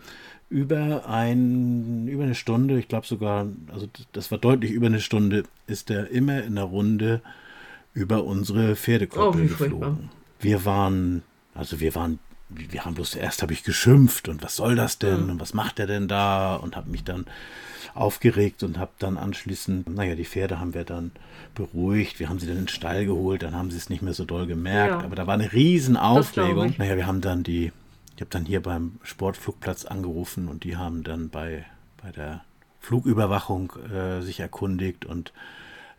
über 0.50 1.08
ein, 1.10 2.08
über 2.08 2.24
eine 2.24 2.36
Stunde, 2.36 2.80
ich 2.80 2.88
glaube 2.88 3.06
sogar, 3.06 3.48
also 3.74 3.88
das 4.14 4.32
war 4.32 4.38
deutlich 4.38 4.72
über 4.72 4.88
eine 4.88 5.02
Stunde, 5.02 5.44
ist 5.68 5.90
er 5.90 6.10
immer 6.10 6.44
in 6.44 6.56
der 6.56 6.66
Runde 6.66 7.22
über 7.96 8.26
unsere 8.26 8.76
Pferdekoppel 8.76 9.46
oh, 9.46 9.48
geflogen. 9.48 10.10
Wir 10.40 10.66
waren, 10.66 11.24
also 11.56 11.80
wir 11.80 11.96
waren, 11.96 12.20
wir 12.50 12.86
haben 12.86 12.94
bloß 12.94 13.16
erst 13.16 13.42
habe 13.42 13.54
ich 13.54 13.64
geschimpft 13.64 14.28
und 14.28 14.44
was 14.44 14.58
soll 14.58 14.76
das 14.76 15.00
denn 15.00 15.24
mhm. 15.24 15.30
und 15.32 15.40
was 15.40 15.56
macht 15.56 15.80
er 15.80 15.88
denn 15.88 16.08
da 16.08 16.56
und 16.56 16.76
habe 16.76 16.92
mich 16.92 17.04
dann 17.04 17.26
aufgeregt 17.96 18.62
und 18.62 18.78
habe 18.78 18.92
dann 19.00 19.18
anschließend, 19.18 19.90
naja, 19.90 20.16
die 20.16 20.26
Pferde 20.26 20.60
haben 20.60 20.74
wir 20.74 20.84
dann 20.84 21.12
beruhigt, 21.56 22.20
wir 22.20 22.28
haben 22.28 22.40
sie 22.40 22.46
dann 22.46 22.58
in 22.58 22.64
den 22.64 22.68
Stall 22.68 23.06
geholt, 23.06 23.42
dann 23.42 23.56
haben 23.56 23.72
sie 23.72 23.78
es 23.78 23.90
nicht 23.90 24.02
mehr 24.02 24.14
so 24.14 24.26
doll 24.26 24.46
gemerkt, 24.46 25.00
ja. 25.00 25.06
aber 25.06 25.16
da 25.16 25.26
war 25.26 25.34
eine 25.34 25.54
riesen 25.54 25.96
Aufregung. 25.96 26.76
Naja, 26.78 26.98
wir 26.98 27.08
haben 27.08 27.22
dann 27.22 27.44
die, 27.44 27.72
ich 28.16 28.22
habe 28.22 28.30
dann 28.30 28.44
hier 28.44 28.62
beim 28.62 29.00
Sportflugplatz 29.04 29.86
angerufen 29.86 30.50
und 30.50 30.66
die 30.66 30.76
haben 30.76 31.04
dann 31.04 31.30
bei, 31.30 31.66
bei 32.04 32.12
der 32.12 32.44
Flugüberwachung 32.82 33.72
äh, 33.90 34.22
sich 34.22 34.42
erkundigt 34.42 35.06
und 35.06 35.32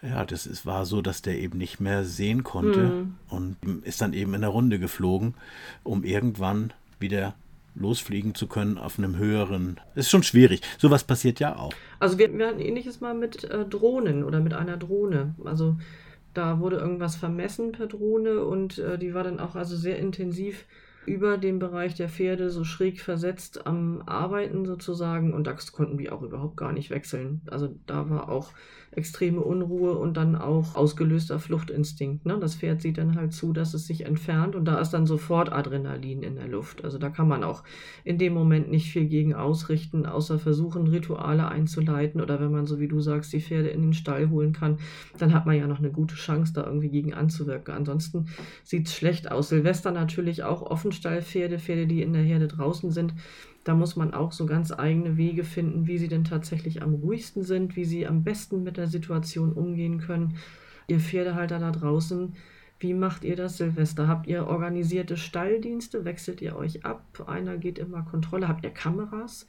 ja, 0.02 0.24
das 0.24 0.46
ist, 0.46 0.66
war 0.66 0.84
so, 0.84 1.02
dass 1.02 1.22
der 1.22 1.38
eben 1.38 1.58
nicht 1.58 1.80
mehr 1.80 2.04
sehen 2.04 2.44
konnte 2.44 2.80
mhm. 2.80 3.14
und 3.28 3.56
ist 3.84 4.00
dann 4.00 4.12
eben 4.12 4.34
in 4.34 4.42
der 4.42 4.50
Runde 4.50 4.78
geflogen, 4.78 5.34
um 5.82 6.04
irgendwann 6.04 6.72
wieder 6.98 7.34
losfliegen 7.74 8.34
zu 8.34 8.46
können 8.46 8.78
auf 8.78 8.98
einem 8.98 9.16
höheren. 9.16 9.80
Das 9.94 10.06
ist 10.06 10.10
schon 10.10 10.22
schwierig. 10.22 10.62
Sowas 10.78 11.04
passiert 11.04 11.40
ja 11.40 11.56
auch. 11.56 11.72
Also 11.98 12.18
wir, 12.18 12.32
wir 12.36 12.48
hatten 12.48 12.60
ähnliches 12.60 13.00
mal 13.00 13.14
mit 13.14 13.44
äh, 13.44 13.64
Drohnen 13.64 14.24
oder 14.24 14.40
mit 14.40 14.54
einer 14.54 14.76
Drohne. 14.76 15.34
Also 15.44 15.76
da 16.34 16.60
wurde 16.60 16.76
irgendwas 16.76 17.16
vermessen 17.16 17.72
per 17.72 17.86
Drohne 17.86 18.44
und 18.44 18.78
äh, 18.78 18.98
die 18.98 19.14
war 19.14 19.24
dann 19.24 19.40
auch 19.40 19.56
also 19.56 19.76
sehr 19.76 19.98
intensiv 19.98 20.64
über 21.06 21.38
dem 21.38 21.58
Bereich 21.58 21.94
der 21.94 22.08
Pferde 22.08 22.50
so 22.50 22.64
schräg 22.64 23.00
versetzt 23.00 23.66
am 23.66 24.02
Arbeiten 24.06 24.66
sozusagen 24.66 25.32
und 25.32 25.46
das 25.46 25.72
konnten 25.72 25.98
wir 25.98 26.12
auch 26.12 26.22
überhaupt 26.22 26.56
gar 26.56 26.72
nicht 26.72 26.90
wechseln. 26.90 27.42
Also 27.46 27.74
da 27.86 28.10
war 28.10 28.28
auch 28.28 28.50
extreme 28.96 29.40
Unruhe 29.40 29.96
und 29.98 30.16
dann 30.16 30.36
auch 30.36 30.74
ausgelöster 30.74 31.38
Fluchtinstinkt. 31.38 32.24
Ne? 32.24 32.38
Das 32.40 32.56
Pferd 32.56 32.80
sieht 32.80 32.96
dann 32.96 33.14
halt 33.14 33.34
zu, 33.34 33.52
dass 33.52 33.74
es 33.74 33.86
sich 33.86 34.06
entfernt 34.06 34.56
und 34.56 34.64
da 34.64 34.80
ist 34.80 34.90
dann 34.90 35.06
sofort 35.06 35.52
Adrenalin 35.52 36.22
in 36.22 36.36
der 36.36 36.48
Luft. 36.48 36.82
Also 36.82 36.96
da 36.96 37.10
kann 37.10 37.28
man 37.28 37.44
auch 37.44 37.62
in 38.04 38.16
dem 38.16 38.32
Moment 38.32 38.70
nicht 38.70 38.90
viel 38.90 39.04
gegen 39.06 39.34
ausrichten, 39.34 40.06
außer 40.06 40.38
versuchen, 40.38 40.86
Rituale 40.86 41.46
einzuleiten 41.48 42.22
oder 42.22 42.40
wenn 42.40 42.50
man, 42.50 42.64
so 42.64 42.80
wie 42.80 42.88
du 42.88 43.00
sagst, 43.00 43.34
die 43.34 43.40
Pferde 43.40 43.68
in 43.68 43.82
den 43.82 43.92
Stall 43.92 44.30
holen 44.30 44.54
kann, 44.54 44.78
dann 45.18 45.34
hat 45.34 45.44
man 45.44 45.56
ja 45.56 45.66
noch 45.66 45.78
eine 45.78 45.90
gute 45.90 46.14
Chance, 46.14 46.54
da 46.54 46.64
irgendwie 46.64 46.88
gegen 46.88 47.12
anzuwirken. 47.12 47.74
Ansonsten 47.74 48.28
sieht 48.64 48.86
es 48.86 48.94
schlecht 48.94 49.30
aus. 49.30 49.50
Silvester 49.50 49.90
natürlich 49.90 50.42
auch 50.42 50.62
Offenstallpferde, 50.62 51.58
Pferde, 51.58 51.86
die 51.86 52.00
in 52.00 52.14
der 52.14 52.22
Herde 52.22 52.48
draußen 52.48 52.90
sind 52.90 53.12
da 53.66 53.74
muss 53.74 53.96
man 53.96 54.14
auch 54.14 54.30
so 54.30 54.46
ganz 54.46 54.70
eigene 54.70 55.16
Wege 55.16 55.42
finden, 55.42 55.88
wie 55.88 55.98
sie 55.98 56.06
denn 56.06 56.22
tatsächlich 56.22 56.82
am 56.82 56.94
ruhigsten 56.94 57.42
sind, 57.42 57.74
wie 57.74 57.84
sie 57.84 58.06
am 58.06 58.22
besten 58.22 58.62
mit 58.62 58.76
der 58.76 58.86
Situation 58.86 59.52
umgehen 59.52 59.98
können. 59.98 60.36
Ihr 60.86 61.00
Pferdehalter 61.00 61.58
da 61.58 61.72
draußen, 61.72 62.36
wie 62.78 62.92
macht 62.92 63.24
ihr 63.24 63.36
das 63.36 63.56
Silvester? 63.56 64.06
Habt 64.06 64.26
ihr 64.26 64.46
organisierte 64.46 65.16
Stalldienste? 65.16 66.04
Wechselt 66.04 66.42
ihr 66.42 66.56
euch 66.56 66.84
ab? 66.84 67.02
Einer 67.26 67.56
geht 67.56 67.78
immer 67.78 68.02
Kontrolle. 68.02 68.48
Habt 68.48 68.64
ihr 68.64 68.70
Kameras? 68.70 69.46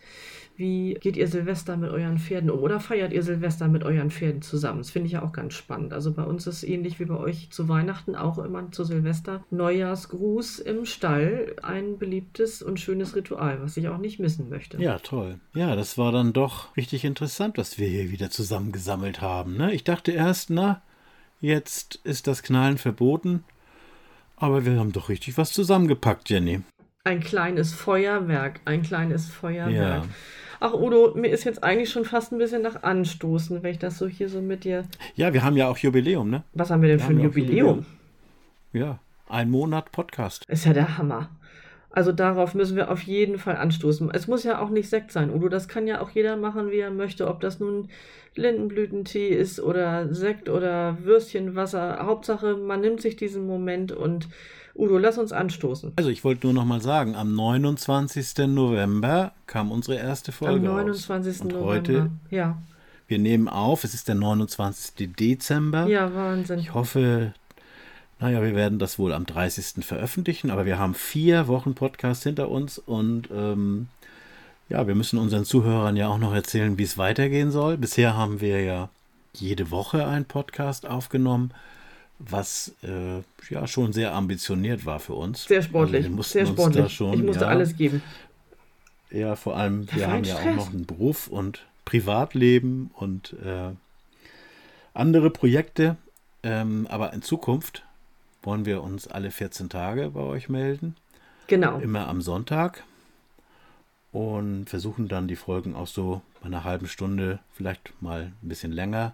Wie 0.55 0.95
geht 0.95 1.17
ihr 1.17 1.27
Silvester 1.27 1.75
mit 1.75 1.91
euren 1.91 2.17
Pferden 2.17 2.49
um? 2.49 2.59
Oder 2.59 2.79
feiert 2.79 3.11
ihr 3.11 3.23
Silvester 3.23 3.67
mit 3.67 3.83
euren 3.83 4.11
Pferden 4.11 4.41
zusammen? 4.41 4.79
Das 4.79 4.91
finde 4.91 5.07
ich 5.07 5.13
ja 5.13 5.23
auch 5.23 5.33
ganz 5.33 5.55
spannend. 5.55 5.93
Also 5.93 6.13
bei 6.13 6.23
uns 6.23 6.47
ist 6.47 6.63
ähnlich 6.63 6.99
wie 6.99 7.05
bei 7.05 7.17
euch 7.17 7.49
zu 7.51 7.67
Weihnachten 7.67 8.15
auch 8.15 8.37
immer 8.37 8.71
zu 8.71 8.85
Silvester 8.85 9.43
Neujahrsgruß 9.51 10.59
im 10.59 10.85
Stall 10.85 11.55
ein 11.61 11.97
beliebtes 11.97 12.61
und 12.61 12.79
schönes 12.79 13.15
Ritual, 13.15 13.61
was 13.61 13.75
ich 13.75 13.89
auch 13.89 13.97
nicht 13.97 14.19
missen 14.19 14.49
möchte. 14.49 14.81
Ja, 14.81 14.99
toll. 14.99 15.39
Ja, 15.53 15.75
das 15.75 15.97
war 15.97 16.13
dann 16.13 16.31
doch 16.31 16.75
richtig 16.77 17.03
interessant, 17.03 17.57
was 17.57 17.77
wir 17.77 17.87
hier 17.87 18.09
wieder 18.09 18.29
zusammengesammelt 18.29 19.21
haben. 19.21 19.57
Ne? 19.57 19.73
Ich 19.73 19.83
dachte 19.83 20.11
erst, 20.11 20.49
na, 20.49 20.81
Jetzt 21.39 21.99
ist 22.03 22.27
das 22.27 22.43
Knallen 22.43 22.77
verboten. 22.77 23.43
Aber 24.35 24.65
wir 24.65 24.79
haben 24.79 24.91
doch 24.91 25.09
richtig 25.09 25.37
was 25.37 25.51
zusammengepackt, 25.51 26.29
Jenny. 26.29 26.61
Ein 27.03 27.21
kleines 27.21 27.73
Feuerwerk, 27.73 28.59
ein 28.65 28.83
kleines 28.83 29.29
Feuerwerk. 29.29 30.03
Ja. 30.03 30.09
Ach, 30.59 30.73
Udo, 30.73 31.13
mir 31.15 31.29
ist 31.29 31.43
jetzt 31.43 31.63
eigentlich 31.63 31.89
schon 31.89 32.05
fast 32.05 32.31
ein 32.31 32.37
bisschen 32.37 32.63
nach 32.63 32.83
Anstoßen, 32.83 33.61
wenn 33.61 33.71
ich 33.71 33.79
das 33.79 33.97
so 33.97 34.07
hier 34.07 34.29
so 34.29 34.41
mit 34.41 34.63
dir. 34.63 34.85
Ja, 35.15 35.33
wir 35.33 35.43
haben 35.43 35.55
ja 35.55 35.67
auch 35.67 35.77
Jubiläum, 35.77 36.29
ne? 36.29 36.43
Was 36.53 36.71
haben 36.71 36.81
wir 36.81 36.89
denn 36.89 36.99
wir 36.99 37.05
für 37.05 37.13
ein 37.13 37.19
Jubiläum? 37.19 37.67
Jubiläum? 37.67 37.85
Ja, 38.73 38.99
ein 39.29 39.49
Monat 39.49 39.91
Podcast. 39.91 40.43
Ist 40.47 40.65
ja 40.65 40.73
der 40.73 40.97
Hammer. 40.97 41.29
Also 41.97 42.11
darauf 42.11 42.53
müssen 42.53 42.75
wir 42.75 42.91
auf 42.91 43.01
jeden 43.01 43.39
Fall 43.39 43.55
anstoßen. 43.55 44.11
Es 44.13 44.27
muss 44.27 44.43
ja 44.43 44.59
auch 44.61 44.69
nicht 44.69 44.87
Sekt 44.87 45.11
sein, 45.11 45.33
Udo. 45.33 45.49
Das 45.49 45.67
kann 45.67 45.87
ja 45.87 45.99
auch 45.99 46.11
jeder 46.11 46.37
machen, 46.37 46.69
wie 46.69 46.77
er 46.77 46.91
möchte. 46.91 47.27
Ob 47.27 47.41
das 47.41 47.59
nun 47.59 47.89
Lindenblütentee 48.35 49.29
ist 49.29 49.59
oder 49.59 50.13
Sekt 50.13 50.47
oder 50.47 50.99
Würstchenwasser. 51.01 51.97
Hauptsache, 52.03 52.55
man 52.55 52.81
nimmt 52.81 53.01
sich 53.01 53.15
diesen 53.15 53.47
Moment 53.47 53.91
und 53.91 54.27
Udo, 54.75 54.99
lass 54.99 55.17
uns 55.17 55.31
anstoßen. 55.31 55.93
Also 55.95 56.11
ich 56.11 56.23
wollte 56.23 56.45
nur 56.45 56.53
noch 56.53 56.65
mal 56.65 56.81
sagen, 56.81 57.15
am 57.15 57.33
29. 57.33 58.45
November 58.45 59.31
kam 59.47 59.71
unsere 59.71 59.97
erste 59.97 60.31
Folge 60.31 60.69
Am 60.69 60.75
29. 60.75 61.41
Und 61.41 61.47
November, 61.47 61.65
heute, 61.65 62.11
ja. 62.29 62.61
Wir 63.07 63.17
nehmen 63.17 63.47
auf, 63.47 63.83
es 63.83 63.95
ist 63.95 64.07
der 64.07 64.13
29. 64.13 65.15
Dezember. 65.15 65.87
Ja, 65.87 66.13
Wahnsinn. 66.13 66.59
Ich 66.59 66.75
hoffe, 66.75 67.33
naja, 68.19 68.41
wir 68.41 68.55
werden 68.55 68.79
das 68.79 68.97
wohl 68.97 69.13
am 69.13 69.25
30. 69.25 69.85
veröffentlichen, 69.85 70.49
aber 70.49 70.65
wir 70.65 70.79
haben 70.79 70.95
vier 70.95 71.47
Wochen 71.47 71.75
Podcast 71.75 72.23
hinter 72.23 72.49
uns 72.49 72.79
und 72.79 73.29
ähm, 73.31 73.87
ja, 74.69 74.87
wir 74.87 74.95
müssen 74.95 75.19
unseren 75.19 75.45
Zuhörern 75.45 75.95
ja 75.95 76.07
auch 76.07 76.17
noch 76.17 76.33
erzählen, 76.33 76.77
wie 76.77 76.83
es 76.83 76.97
weitergehen 76.97 77.51
soll. 77.51 77.77
Bisher 77.77 78.17
haben 78.17 78.41
wir 78.41 78.61
ja 78.61 78.89
jede 79.33 79.71
Woche 79.71 80.07
einen 80.07 80.25
Podcast 80.25 80.87
aufgenommen, 80.87 81.51
was 82.19 82.73
äh, 82.83 83.21
ja 83.49 83.67
schon 83.67 83.93
sehr 83.93 84.13
ambitioniert 84.13 84.85
war 84.85 84.99
für 84.99 85.13
uns. 85.13 85.45
Sehr 85.45 85.61
sportlich. 85.61 85.99
Also 85.99 86.09
wir 86.09 86.15
mussten 86.15 86.33
sehr 86.33 86.47
sportlich. 86.47 86.83
Uns 86.83 86.91
da 86.91 86.95
schon, 86.95 87.13
ich 87.13 87.23
musste 87.23 87.45
ja, 87.45 87.49
alles 87.49 87.77
geben. 87.77 88.01
Ja, 89.11 89.35
vor 89.35 89.55
allem, 89.55 89.87
wir 89.93 90.11
haben 90.11 90.23
ja 90.23 90.35
auch 90.35 90.55
noch 90.55 90.73
einen 90.73 90.85
Beruf 90.85 91.27
und 91.27 91.65
Privatleben 91.85 92.91
und 92.95 93.33
äh, 93.45 93.69
andere 94.93 95.29
Projekte. 95.29 95.95
Ähm, 96.43 96.87
aber 96.89 97.13
in 97.13 97.21
Zukunft 97.21 97.83
wollen 98.47 98.65
wir 98.65 98.81
uns 98.81 99.09
alle 99.09 99.29
14 99.29 99.67
Tage 99.67 100.11
bei 100.11 100.21
euch 100.21 100.47
melden. 100.47 100.95
Genau. 101.47 101.79
Immer 101.79 102.07
am 102.07 102.21
Sonntag 102.21 102.85
und 104.13 104.69
versuchen 104.69 105.09
dann 105.09 105.27
die 105.27 105.35
Folgen 105.35 105.75
auch 105.75 105.85
so 105.85 106.21
bei 106.39 106.47
einer 106.47 106.63
halben 106.63 106.87
Stunde, 106.87 107.39
vielleicht 107.51 107.93
mal 108.01 108.31
ein 108.41 108.47
bisschen 108.47 108.71
länger, 108.71 109.13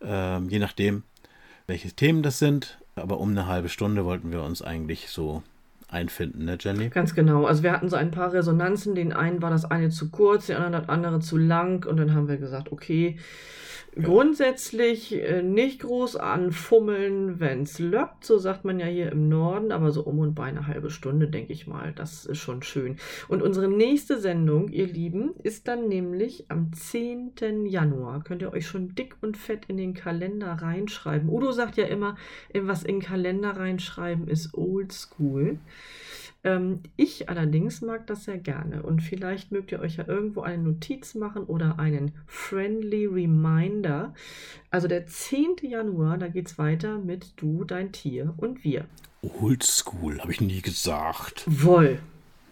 ähm, 0.00 0.48
je 0.48 0.60
nachdem, 0.60 1.02
welche 1.66 1.90
Themen 1.90 2.22
das 2.22 2.38
sind. 2.38 2.78
Aber 2.94 3.18
um 3.18 3.30
eine 3.30 3.48
halbe 3.48 3.68
Stunde 3.68 4.04
wollten 4.04 4.30
wir 4.30 4.44
uns 4.44 4.62
eigentlich 4.62 5.08
so 5.08 5.42
einfinden, 5.88 6.44
ne, 6.44 6.56
Jenny? 6.60 6.90
Ganz 6.90 7.16
genau. 7.16 7.46
Also 7.46 7.64
wir 7.64 7.72
hatten 7.72 7.88
so 7.88 7.96
ein 7.96 8.12
paar 8.12 8.32
Resonanzen. 8.32 8.94
Den 8.94 9.12
einen 9.12 9.42
war 9.42 9.50
das 9.50 9.64
eine 9.64 9.90
zu 9.90 10.10
kurz, 10.10 10.46
der 10.46 10.60
andere, 10.60 10.88
andere 10.88 11.18
zu 11.18 11.36
lang. 11.36 11.84
Und 11.86 11.96
dann 11.96 12.14
haben 12.14 12.28
wir 12.28 12.36
gesagt, 12.36 12.70
okay, 12.70 13.18
Grundsätzlich 13.96 15.12
äh, 15.20 15.42
nicht 15.42 15.80
groß 15.80 16.14
anfummeln, 16.14 17.40
wenn 17.40 17.62
es 17.62 17.80
löppt, 17.80 18.24
so 18.24 18.38
sagt 18.38 18.64
man 18.64 18.78
ja 18.78 18.86
hier 18.86 19.10
im 19.10 19.28
Norden, 19.28 19.72
aber 19.72 19.90
so 19.90 20.02
um 20.02 20.20
und 20.20 20.34
bei 20.34 20.44
eine 20.44 20.68
halbe 20.68 20.90
Stunde, 20.90 21.26
denke 21.26 21.52
ich 21.52 21.66
mal, 21.66 21.92
das 21.92 22.24
ist 22.24 22.38
schon 22.38 22.62
schön. 22.62 22.96
Und 23.26 23.42
unsere 23.42 23.68
nächste 23.68 24.20
Sendung, 24.20 24.68
ihr 24.68 24.86
Lieben, 24.86 25.34
ist 25.42 25.66
dann 25.66 25.88
nämlich 25.88 26.46
am 26.50 26.72
10. 26.72 27.66
Januar. 27.66 28.22
Könnt 28.22 28.42
ihr 28.42 28.52
euch 28.52 28.68
schon 28.68 28.94
dick 28.94 29.16
und 29.22 29.36
fett 29.36 29.64
in 29.66 29.76
den 29.76 29.94
Kalender 29.94 30.52
reinschreiben. 30.52 31.28
Udo 31.28 31.50
sagt 31.50 31.76
ja 31.76 31.86
immer, 31.86 32.16
was 32.54 32.84
in 32.84 32.96
den 32.96 33.02
Kalender 33.02 33.56
reinschreiben 33.56 34.28
ist 34.28 34.54
old 34.54 34.92
school. 34.92 35.58
Ähm, 36.42 36.80
ich 36.96 37.28
allerdings 37.28 37.82
mag 37.82 38.06
das 38.06 38.24
sehr 38.24 38.38
gerne 38.38 38.82
und 38.82 39.02
vielleicht 39.02 39.52
mögt 39.52 39.72
ihr 39.72 39.80
euch 39.80 39.96
ja 39.96 40.08
irgendwo 40.08 40.40
eine 40.40 40.62
Notiz 40.62 41.14
machen 41.14 41.44
oder 41.44 41.78
einen 41.78 42.12
Friendly 42.26 43.06
Reminder. 43.06 44.14
Also 44.70 44.88
der 44.88 45.06
10. 45.06 45.56
Januar, 45.62 46.16
da 46.16 46.28
geht 46.28 46.46
es 46.46 46.58
weiter 46.58 46.98
mit 46.98 47.34
Du, 47.36 47.64
dein 47.64 47.92
Tier 47.92 48.34
und 48.38 48.64
wir. 48.64 48.86
Oldschool, 49.22 50.20
habe 50.20 50.32
ich 50.32 50.40
nie 50.40 50.62
gesagt. 50.62 51.44
Woll. 51.46 51.98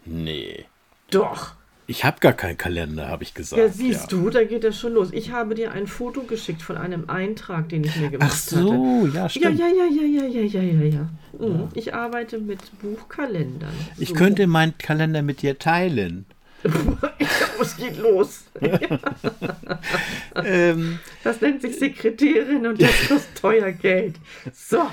Nee. 0.05 0.65
Doch. 1.09 1.55
Ich 1.89 2.05
habe 2.05 2.19
gar 2.19 2.33
keinen 2.33 2.55
Kalender, 2.55 3.07
habe 3.07 3.23
ich 3.23 3.33
gesagt. 3.33 3.59
Ja, 3.59 3.67
siehst 3.67 4.01
ja. 4.01 4.07
du, 4.09 4.29
da 4.29 4.43
geht 4.43 4.63
das 4.63 4.77
schon 4.77 4.93
los. 4.93 5.09
Ich 5.11 5.31
habe 5.31 5.55
dir 5.55 5.71
ein 5.71 5.87
Foto 5.87 6.21
geschickt 6.21 6.61
von 6.61 6.77
einem 6.77 7.09
Eintrag, 7.09 7.69
den 7.69 7.83
ich 7.83 7.95
mir 7.95 8.11
gemacht 8.11 8.31
hatte. 8.31 8.57
Ach 8.59 8.61
so, 8.61 9.07
hatte. 9.07 9.17
ja, 9.17 9.27
stimmt. 9.27 9.59
Ja, 9.59 9.65
ja, 9.67 9.85
ja, 9.85 10.03
ja, 10.03 10.27
ja, 10.27 10.41
ja, 10.43 10.61
ja, 10.61 10.83
ja. 10.83 11.09
Mhm. 11.39 11.61
ja. 11.61 11.69
Ich 11.73 11.95
arbeite 11.95 12.37
mit 12.37 12.59
Buchkalendern. 12.79 13.73
So. 13.95 14.03
Ich 14.03 14.13
könnte 14.13 14.45
meinen 14.45 14.77
Kalender 14.77 15.23
mit 15.23 15.41
dir 15.41 15.57
teilen. 15.57 16.27
es 17.59 17.75
geht 17.75 17.97
los. 17.97 18.43
ähm, 20.35 20.99
das 21.23 21.41
nennt 21.41 21.63
sich 21.63 21.75
Sekretärin 21.79 22.67
und 22.67 22.79
das 22.79 22.91
kostet 23.07 23.35
teuer 23.35 23.71
Geld. 23.71 24.15
So. 24.53 24.87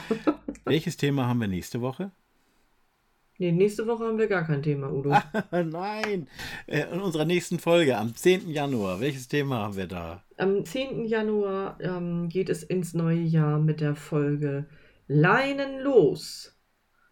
Welches 0.65 0.97
Thema 0.97 1.27
haben 1.27 1.43
wir 1.43 1.49
nächste 1.49 1.83
Woche? 1.83 2.11
Nee, 3.38 3.53
nächste 3.53 3.87
Woche 3.87 4.05
haben 4.05 4.18
wir 4.18 4.29
gar 4.29 4.46
kein 4.46 4.62
Thema, 4.62 4.90
Udo. 4.90 5.11
Nein, 5.51 6.27
äh, 6.66 6.85
in 6.92 7.01
unserer 7.01 7.27
nächsten 7.27 7.59
Folge 7.59 7.99
am 7.99 8.14
10. 8.14 8.49
Januar. 8.49 9.01
Welches 9.01 9.29
Thema 9.29 9.59
haben 9.59 9.77
wir 9.77 9.87
da? 9.87 10.22
Am 10.38 10.64
10. 10.64 11.05
Januar 11.05 11.79
ähm, 11.81 12.29
geht 12.29 12.49
es 12.49 12.62
ins 12.62 12.94
neue 12.94 13.20
Jahr 13.20 13.59
mit 13.59 13.81
der 13.81 13.94
Folge 13.94 14.66
Leinen 15.07 15.81
los. 15.81 16.57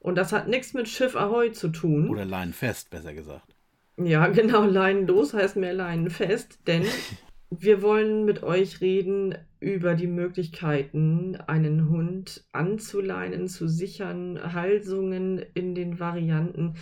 Und 0.00 0.16
das 0.16 0.32
hat 0.32 0.48
nichts 0.48 0.74
mit 0.74 0.88
Schiff 0.88 1.14
Ahoi 1.16 1.52
zu 1.52 1.68
tun. 1.68 2.08
Oder 2.08 2.24
Leinenfest, 2.24 2.90
besser 2.90 3.14
gesagt. 3.14 3.54
Ja, 3.96 4.26
genau, 4.28 4.64
Leinen 4.64 5.06
los 5.06 5.34
heißt 5.34 5.56
mehr 5.56 5.74
Leinenfest, 5.74 6.58
denn 6.66 6.84
wir 7.50 7.82
wollen 7.82 8.24
mit 8.24 8.42
euch 8.42 8.80
reden 8.80 9.34
über 9.60 9.94
die 9.94 10.06
Möglichkeiten, 10.06 11.36
einen 11.46 11.88
Hund 11.88 12.44
anzuleinen, 12.52 13.48
zu 13.48 13.68
sichern, 13.68 14.52
Halsungen 14.52 15.42
in 15.54 15.74
den 15.74 16.00
Varianten 16.00 16.74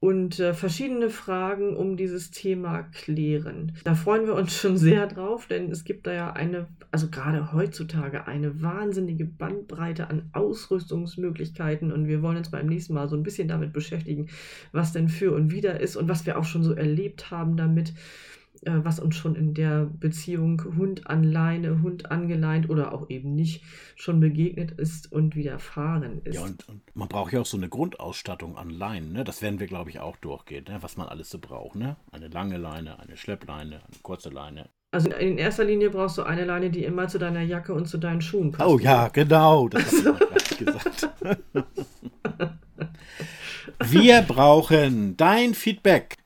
und 0.00 0.38
äh, 0.38 0.54
verschiedene 0.54 1.10
Fragen 1.10 1.76
um 1.76 1.96
dieses 1.96 2.30
Thema 2.30 2.82
klären. 2.82 3.72
Da 3.82 3.94
freuen 3.94 4.26
wir 4.26 4.34
uns 4.34 4.56
schon 4.56 4.78
sehr 4.78 5.08
drauf, 5.08 5.46
denn 5.48 5.70
es 5.72 5.84
gibt 5.84 6.06
da 6.06 6.12
ja 6.12 6.32
eine, 6.32 6.68
also 6.92 7.08
gerade 7.08 7.52
heutzutage, 7.52 8.26
eine 8.28 8.62
wahnsinnige 8.62 9.24
Bandbreite 9.24 10.08
an 10.08 10.30
Ausrüstungsmöglichkeiten 10.32 11.92
und 11.92 12.06
wir 12.06 12.22
wollen 12.22 12.36
uns 12.36 12.50
beim 12.50 12.66
nächsten 12.66 12.94
Mal 12.94 13.08
so 13.08 13.16
ein 13.16 13.24
bisschen 13.24 13.48
damit 13.48 13.72
beschäftigen, 13.72 14.28
was 14.70 14.92
denn 14.92 15.08
für 15.08 15.32
und 15.32 15.50
wieder 15.50 15.80
ist 15.80 15.96
und 15.96 16.08
was 16.08 16.26
wir 16.26 16.38
auch 16.38 16.44
schon 16.44 16.62
so 16.62 16.74
erlebt 16.74 17.32
haben 17.32 17.56
damit 17.56 17.92
äh, 18.66 18.84
was 18.84 19.00
uns 19.00 19.16
schon 19.16 19.34
in 19.34 19.54
der 19.54 19.84
Beziehung 19.84 20.62
Hund 20.76 21.06
an 21.06 21.24
Leine, 21.24 21.82
Hund 21.82 22.10
angeleint 22.10 22.70
oder 22.70 22.92
auch 22.92 23.08
eben 23.10 23.34
nicht 23.34 23.62
schon 23.96 24.20
begegnet 24.20 24.72
ist 24.72 25.10
und 25.12 25.36
widerfahren 25.36 26.22
ist. 26.24 26.34
Ja, 26.34 26.42
und, 26.42 26.68
und 26.68 26.82
man 26.94 27.08
braucht 27.08 27.32
ja 27.32 27.40
auch 27.40 27.46
so 27.46 27.56
eine 27.56 27.68
Grundausstattung 27.68 28.56
an 28.56 28.70
Leinen. 28.70 29.12
Ne? 29.12 29.24
Das 29.24 29.42
werden 29.42 29.60
wir, 29.60 29.66
glaube 29.66 29.90
ich, 29.90 30.00
auch 30.00 30.16
durchgehen, 30.16 30.64
ne? 30.68 30.78
was 30.80 30.96
man 30.96 31.08
alles 31.08 31.30
so 31.30 31.38
braucht. 31.38 31.76
Ne? 31.76 31.96
Eine 32.10 32.28
lange 32.28 32.56
Leine, 32.56 32.98
eine 33.00 33.16
Schleppleine, 33.16 33.76
eine 33.76 33.98
kurze 34.02 34.30
Leine. 34.30 34.68
Also 34.90 35.10
in 35.10 35.36
erster 35.36 35.64
Linie 35.64 35.90
brauchst 35.90 36.16
du 36.16 36.22
eine 36.22 36.44
Leine, 36.46 36.70
die 36.70 36.84
immer 36.84 37.08
zu 37.08 37.18
deiner 37.18 37.42
Jacke 37.42 37.74
und 37.74 37.86
zu 37.86 37.98
deinen 37.98 38.22
Schuhen 38.22 38.52
passt. 38.52 38.70
Oh 38.70 38.78
ja, 38.78 39.08
genau. 39.08 39.68
Das 39.68 39.84
hast 39.84 40.60
du 40.60 40.64
gesagt. 40.64 41.10
wir 43.84 44.22
brauchen 44.22 45.16
dein 45.16 45.52
Feedback. 45.52 46.16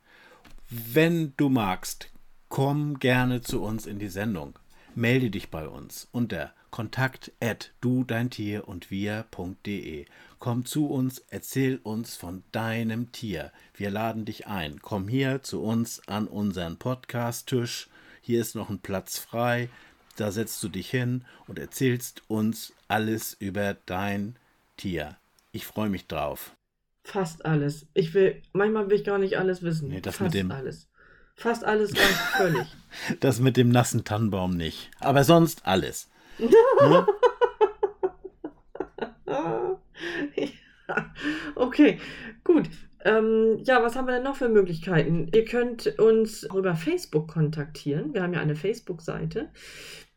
Wenn 0.70 1.34
du 1.36 1.48
magst, 1.48 2.11
komm 2.52 2.98
gerne 2.98 3.40
zu 3.40 3.62
uns 3.62 3.86
in 3.86 3.98
die 3.98 4.10
Sendung. 4.10 4.58
Melde 4.94 5.30
dich 5.30 5.48
bei 5.48 5.66
uns 5.66 6.06
unter 6.12 6.52
kontakt 6.70 7.32
at 7.40 7.72
du 7.80 8.04
dein 8.04 8.28
Tier 8.28 8.68
und 8.68 8.90
wir.de. 8.90 10.04
Komm 10.38 10.66
zu 10.66 10.86
uns, 10.86 11.24
erzähl 11.30 11.80
uns 11.82 12.14
von 12.14 12.42
deinem 12.52 13.10
Tier. 13.10 13.52
Wir 13.74 13.90
laden 13.90 14.26
dich 14.26 14.48
ein. 14.48 14.82
Komm 14.82 15.08
hier 15.08 15.42
zu 15.42 15.62
uns 15.62 16.06
an 16.06 16.26
unseren 16.28 16.76
Podcast-Tisch. 16.76 17.88
Hier 18.20 18.42
ist 18.42 18.54
noch 18.54 18.68
ein 18.68 18.80
Platz 18.80 19.18
frei. 19.18 19.70
Da 20.16 20.30
setzt 20.30 20.62
du 20.62 20.68
dich 20.68 20.90
hin 20.90 21.24
und 21.46 21.58
erzählst 21.58 22.20
uns 22.28 22.74
alles 22.86 23.32
über 23.32 23.78
dein 23.86 24.36
Tier. 24.76 25.16
Ich 25.52 25.64
freue 25.64 25.88
mich 25.88 26.06
drauf. 26.06 26.54
Fast 27.02 27.46
alles. 27.46 27.86
Ich 27.94 28.12
will, 28.12 28.42
manchmal 28.52 28.90
will 28.90 28.96
ich 28.96 29.04
gar 29.04 29.18
nicht 29.18 29.38
alles 29.38 29.62
wissen. 29.62 29.88
Nee, 29.88 30.02
das 30.02 30.16
Fast 30.16 30.34
mit 30.34 30.42
dem, 30.42 30.50
alles. 30.50 30.86
Fast 31.34 31.64
alles 31.64 31.92
ganz 31.92 32.16
völlig. 32.36 32.66
Das 33.20 33.40
mit 33.40 33.56
dem 33.56 33.70
nassen 33.70 34.04
Tannenbaum 34.04 34.54
nicht. 34.54 34.90
Aber 35.00 35.24
sonst 35.24 35.64
alles. 35.64 36.10
ne? 36.38 37.06
ja. 39.26 41.14
Okay, 41.54 41.98
gut. 42.44 42.68
Ähm, 43.04 43.60
ja, 43.64 43.82
was 43.82 43.96
haben 43.96 44.06
wir 44.06 44.12
denn 44.14 44.22
noch 44.22 44.36
für 44.36 44.50
Möglichkeiten? 44.50 45.30
Ihr 45.34 45.46
könnt 45.46 45.98
uns 45.98 46.42
über 46.42 46.74
Facebook 46.74 47.28
kontaktieren. 47.28 48.12
Wir 48.12 48.22
haben 48.22 48.34
ja 48.34 48.40
eine 48.40 48.56
Facebook-Seite. 48.56 49.48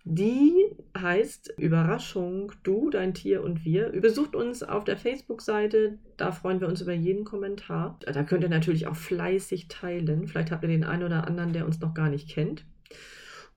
Die 0.08 0.68
heißt 0.96 1.56
Überraschung, 1.58 2.52
du, 2.62 2.92
dein 2.92 3.16
Tier 3.16 3.44
und 3.44 3.66
wir. 3.66 3.90
Besucht 3.90 4.36
uns 4.36 4.62
auf 4.62 4.84
der 4.84 4.98
Facebook-Seite, 4.98 5.98
da 6.16 6.32
freuen 6.32 6.62
wir 6.62 6.68
uns 6.68 6.82
über 6.82 6.94
jeden 6.94 7.26
Kommentar. 7.26 8.00
Da 8.06 8.24
könnt 8.24 8.44
ihr 8.44 8.50
natürlich 8.50 8.86
auch 8.86 8.96
fleißig 8.96 9.68
teilen. 9.68 10.28
Vielleicht 10.28 10.52
habt 10.52 10.64
ihr 10.64 10.70
den 10.70 10.84
einen 10.84 11.02
oder 11.02 11.26
anderen, 11.26 11.54
der 11.54 11.66
uns 11.66 11.80
noch 11.80 11.96
gar 11.96 12.10
nicht 12.10 12.30
kennt. 12.30 12.66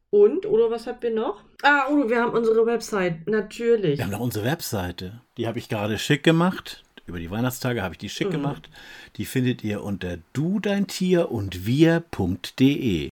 Und, 0.08 0.46
Udo, 0.46 0.70
was 0.70 0.87
habt 0.87 1.04
ihr 1.04 1.14
noch? 1.14 1.44
Ah, 1.62 1.90
Udo, 1.90 2.08
wir 2.08 2.22
haben 2.22 2.32
unsere 2.32 2.64
Website, 2.64 3.28
natürlich. 3.28 3.98
Wir 3.98 4.06
haben 4.06 4.12
noch 4.12 4.20
unsere 4.20 4.46
Webseite. 4.46 5.20
Die 5.37 5.46
habe 5.46 5.58
ich 5.58 5.68
gerade 5.68 5.98
schick 5.98 6.22
gemacht. 6.22 6.82
Über 7.06 7.18
die 7.18 7.30
Weihnachtstage 7.30 7.82
habe 7.82 7.92
ich 7.92 7.98
die 7.98 8.08
schick 8.08 8.28
mhm. 8.28 8.32
gemacht. 8.32 8.70
Die 9.16 9.26
findet 9.26 9.62
ihr 9.64 9.84
unter 9.84 10.16
du, 10.32 10.61
dein 10.61 10.87
Tier 10.87 11.30
und 11.30 11.66
wir.de. 11.66 13.11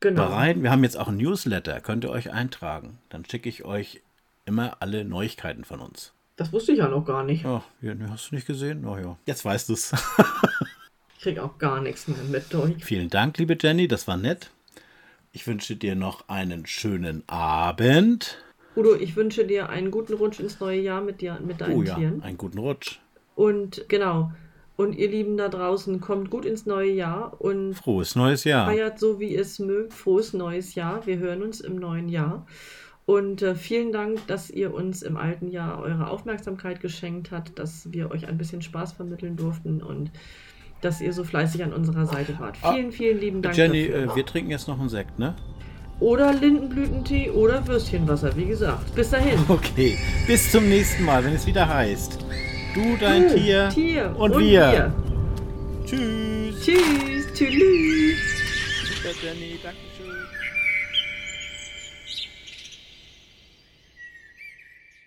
Genau. 0.00 0.28
Bereit? 0.28 0.62
Wir 0.62 0.70
haben 0.70 0.82
jetzt 0.82 0.98
auch 0.98 1.08
ein 1.08 1.18
Newsletter, 1.18 1.80
könnt 1.80 2.04
ihr 2.04 2.10
euch 2.10 2.32
eintragen. 2.32 2.98
Dann 3.10 3.24
schicke 3.24 3.48
ich 3.48 3.64
euch 3.64 4.00
immer 4.46 4.78
alle 4.80 5.04
Neuigkeiten 5.04 5.64
von 5.64 5.80
uns. 5.80 6.12
Das 6.36 6.52
wusste 6.52 6.72
ich 6.72 6.78
ja 6.78 6.88
noch 6.88 7.04
gar 7.04 7.22
nicht. 7.22 7.44
Ja, 7.44 7.62
hast 8.08 8.30
du 8.30 8.34
nicht 8.34 8.46
gesehen? 8.46 8.86
Oh 8.86 8.96
ja, 8.96 9.18
jetzt 9.26 9.44
weißt 9.44 9.68
du 9.68 9.74
es. 9.74 9.92
ich 11.16 11.22
krieg 11.22 11.38
auch 11.38 11.58
gar 11.58 11.82
nichts 11.82 12.08
mehr 12.08 12.16
mit 12.30 12.52
durch. 12.52 12.82
Vielen 12.82 13.10
Dank, 13.10 13.36
liebe 13.36 13.58
Jenny, 13.60 13.88
das 13.88 14.08
war 14.08 14.16
nett. 14.16 14.50
Ich 15.32 15.46
wünsche 15.46 15.76
dir 15.76 15.94
noch 15.94 16.28
einen 16.28 16.64
schönen 16.66 17.22
Abend. 17.28 18.42
Udo, 18.74 18.94
ich 18.94 19.16
wünsche 19.16 19.44
dir 19.44 19.68
einen 19.68 19.90
guten 19.90 20.14
Rutsch 20.14 20.40
ins 20.40 20.58
neue 20.60 20.80
Jahr 20.80 21.02
mit 21.02 21.20
dir, 21.20 21.38
mit 21.40 21.60
deinen 21.60 21.76
oh, 21.76 21.82
ja, 21.82 21.94
Tieren. 21.94 22.22
Einen 22.22 22.38
guten 22.38 22.58
Rutsch. 22.58 23.00
Und 23.34 23.84
genau, 23.88 24.32
und 24.80 24.96
ihr 24.96 25.10
Lieben 25.10 25.36
da 25.36 25.50
draußen, 25.50 26.00
kommt 26.00 26.30
gut 26.30 26.46
ins 26.46 26.64
neue 26.64 26.90
Jahr 26.90 27.38
und 27.38 27.74
frohes 27.74 28.16
neues 28.16 28.44
Jahr. 28.44 28.66
Feiert 28.66 28.98
so, 28.98 29.20
wie 29.20 29.36
es 29.36 29.58
mögt. 29.58 29.92
Frohes 29.92 30.32
neues 30.32 30.74
Jahr. 30.74 31.06
Wir 31.06 31.18
hören 31.18 31.42
uns 31.42 31.60
im 31.60 31.76
neuen 31.76 32.08
Jahr. 32.08 32.46
Und 33.04 33.42
äh, 33.42 33.54
vielen 33.54 33.92
Dank, 33.92 34.26
dass 34.26 34.48
ihr 34.48 34.72
uns 34.72 35.02
im 35.02 35.18
alten 35.18 35.50
Jahr 35.50 35.82
eure 35.82 36.08
Aufmerksamkeit 36.08 36.80
geschenkt 36.80 37.30
habt, 37.30 37.58
dass 37.58 37.92
wir 37.92 38.10
euch 38.10 38.26
ein 38.26 38.38
bisschen 38.38 38.62
Spaß 38.62 38.92
vermitteln 38.92 39.36
durften 39.36 39.82
und 39.82 40.12
dass 40.80 41.02
ihr 41.02 41.12
so 41.12 41.24
fleißig 41.24 41.62
an 41.62 41.74
unserer 41.74 42.06
Seite 42.06 42.38
wart. 42.38 42.56
Ah, 42.62 42.72
vielen, 42.72 42.90
vielen 42.90 43.20
lieben 43.20 43.42
Dank. 43.42 43.54
Jenny, 43.58 43.82
äh, 43.82 44.08
wir 44.14 44.24
trinken 44.24 44.50
jetzt 44.50 44.66
noch 44.66 44.80
einen 44.80 44.88
Sekt, 44.88 45.18
ne? 45.18 45.34
Oder 45.98 46.32
Lindenblütentee 46.32 47.28
oder 47.28 47.66
Würstchenwasser, 47.66 48.34
wie 48.34 48.46
gesagt. 48.46 48.94
Bis 48.94 49.10
dahin. 49.10 49.38
Okay, 49.46 49.98
bis 50.26 50.50
zum 50.50 50.66
nächsten 50.70 51.04
Mal, 51.04 51.22
wenn 51.22 51.34
es 51.34 51.46
wieder 51.46 51.68
heißt. 51.68 52.24
Du, 52.74 52.96
dein 52.96 53.28
du, 53.28 53.34
Tier, 53.34 53.68
Tier 53.70 54.14
und, 54.16 54.32
und 54.32 54.44
wir. 54.44 54.72
wir. 54.72 54.92
Tschüss. 55.84 56.64
Tschüss. 56.64 57.32
Tschüss. 57.34 58.18
Jenny, 59.22 59.58
danke. 59.62 59.89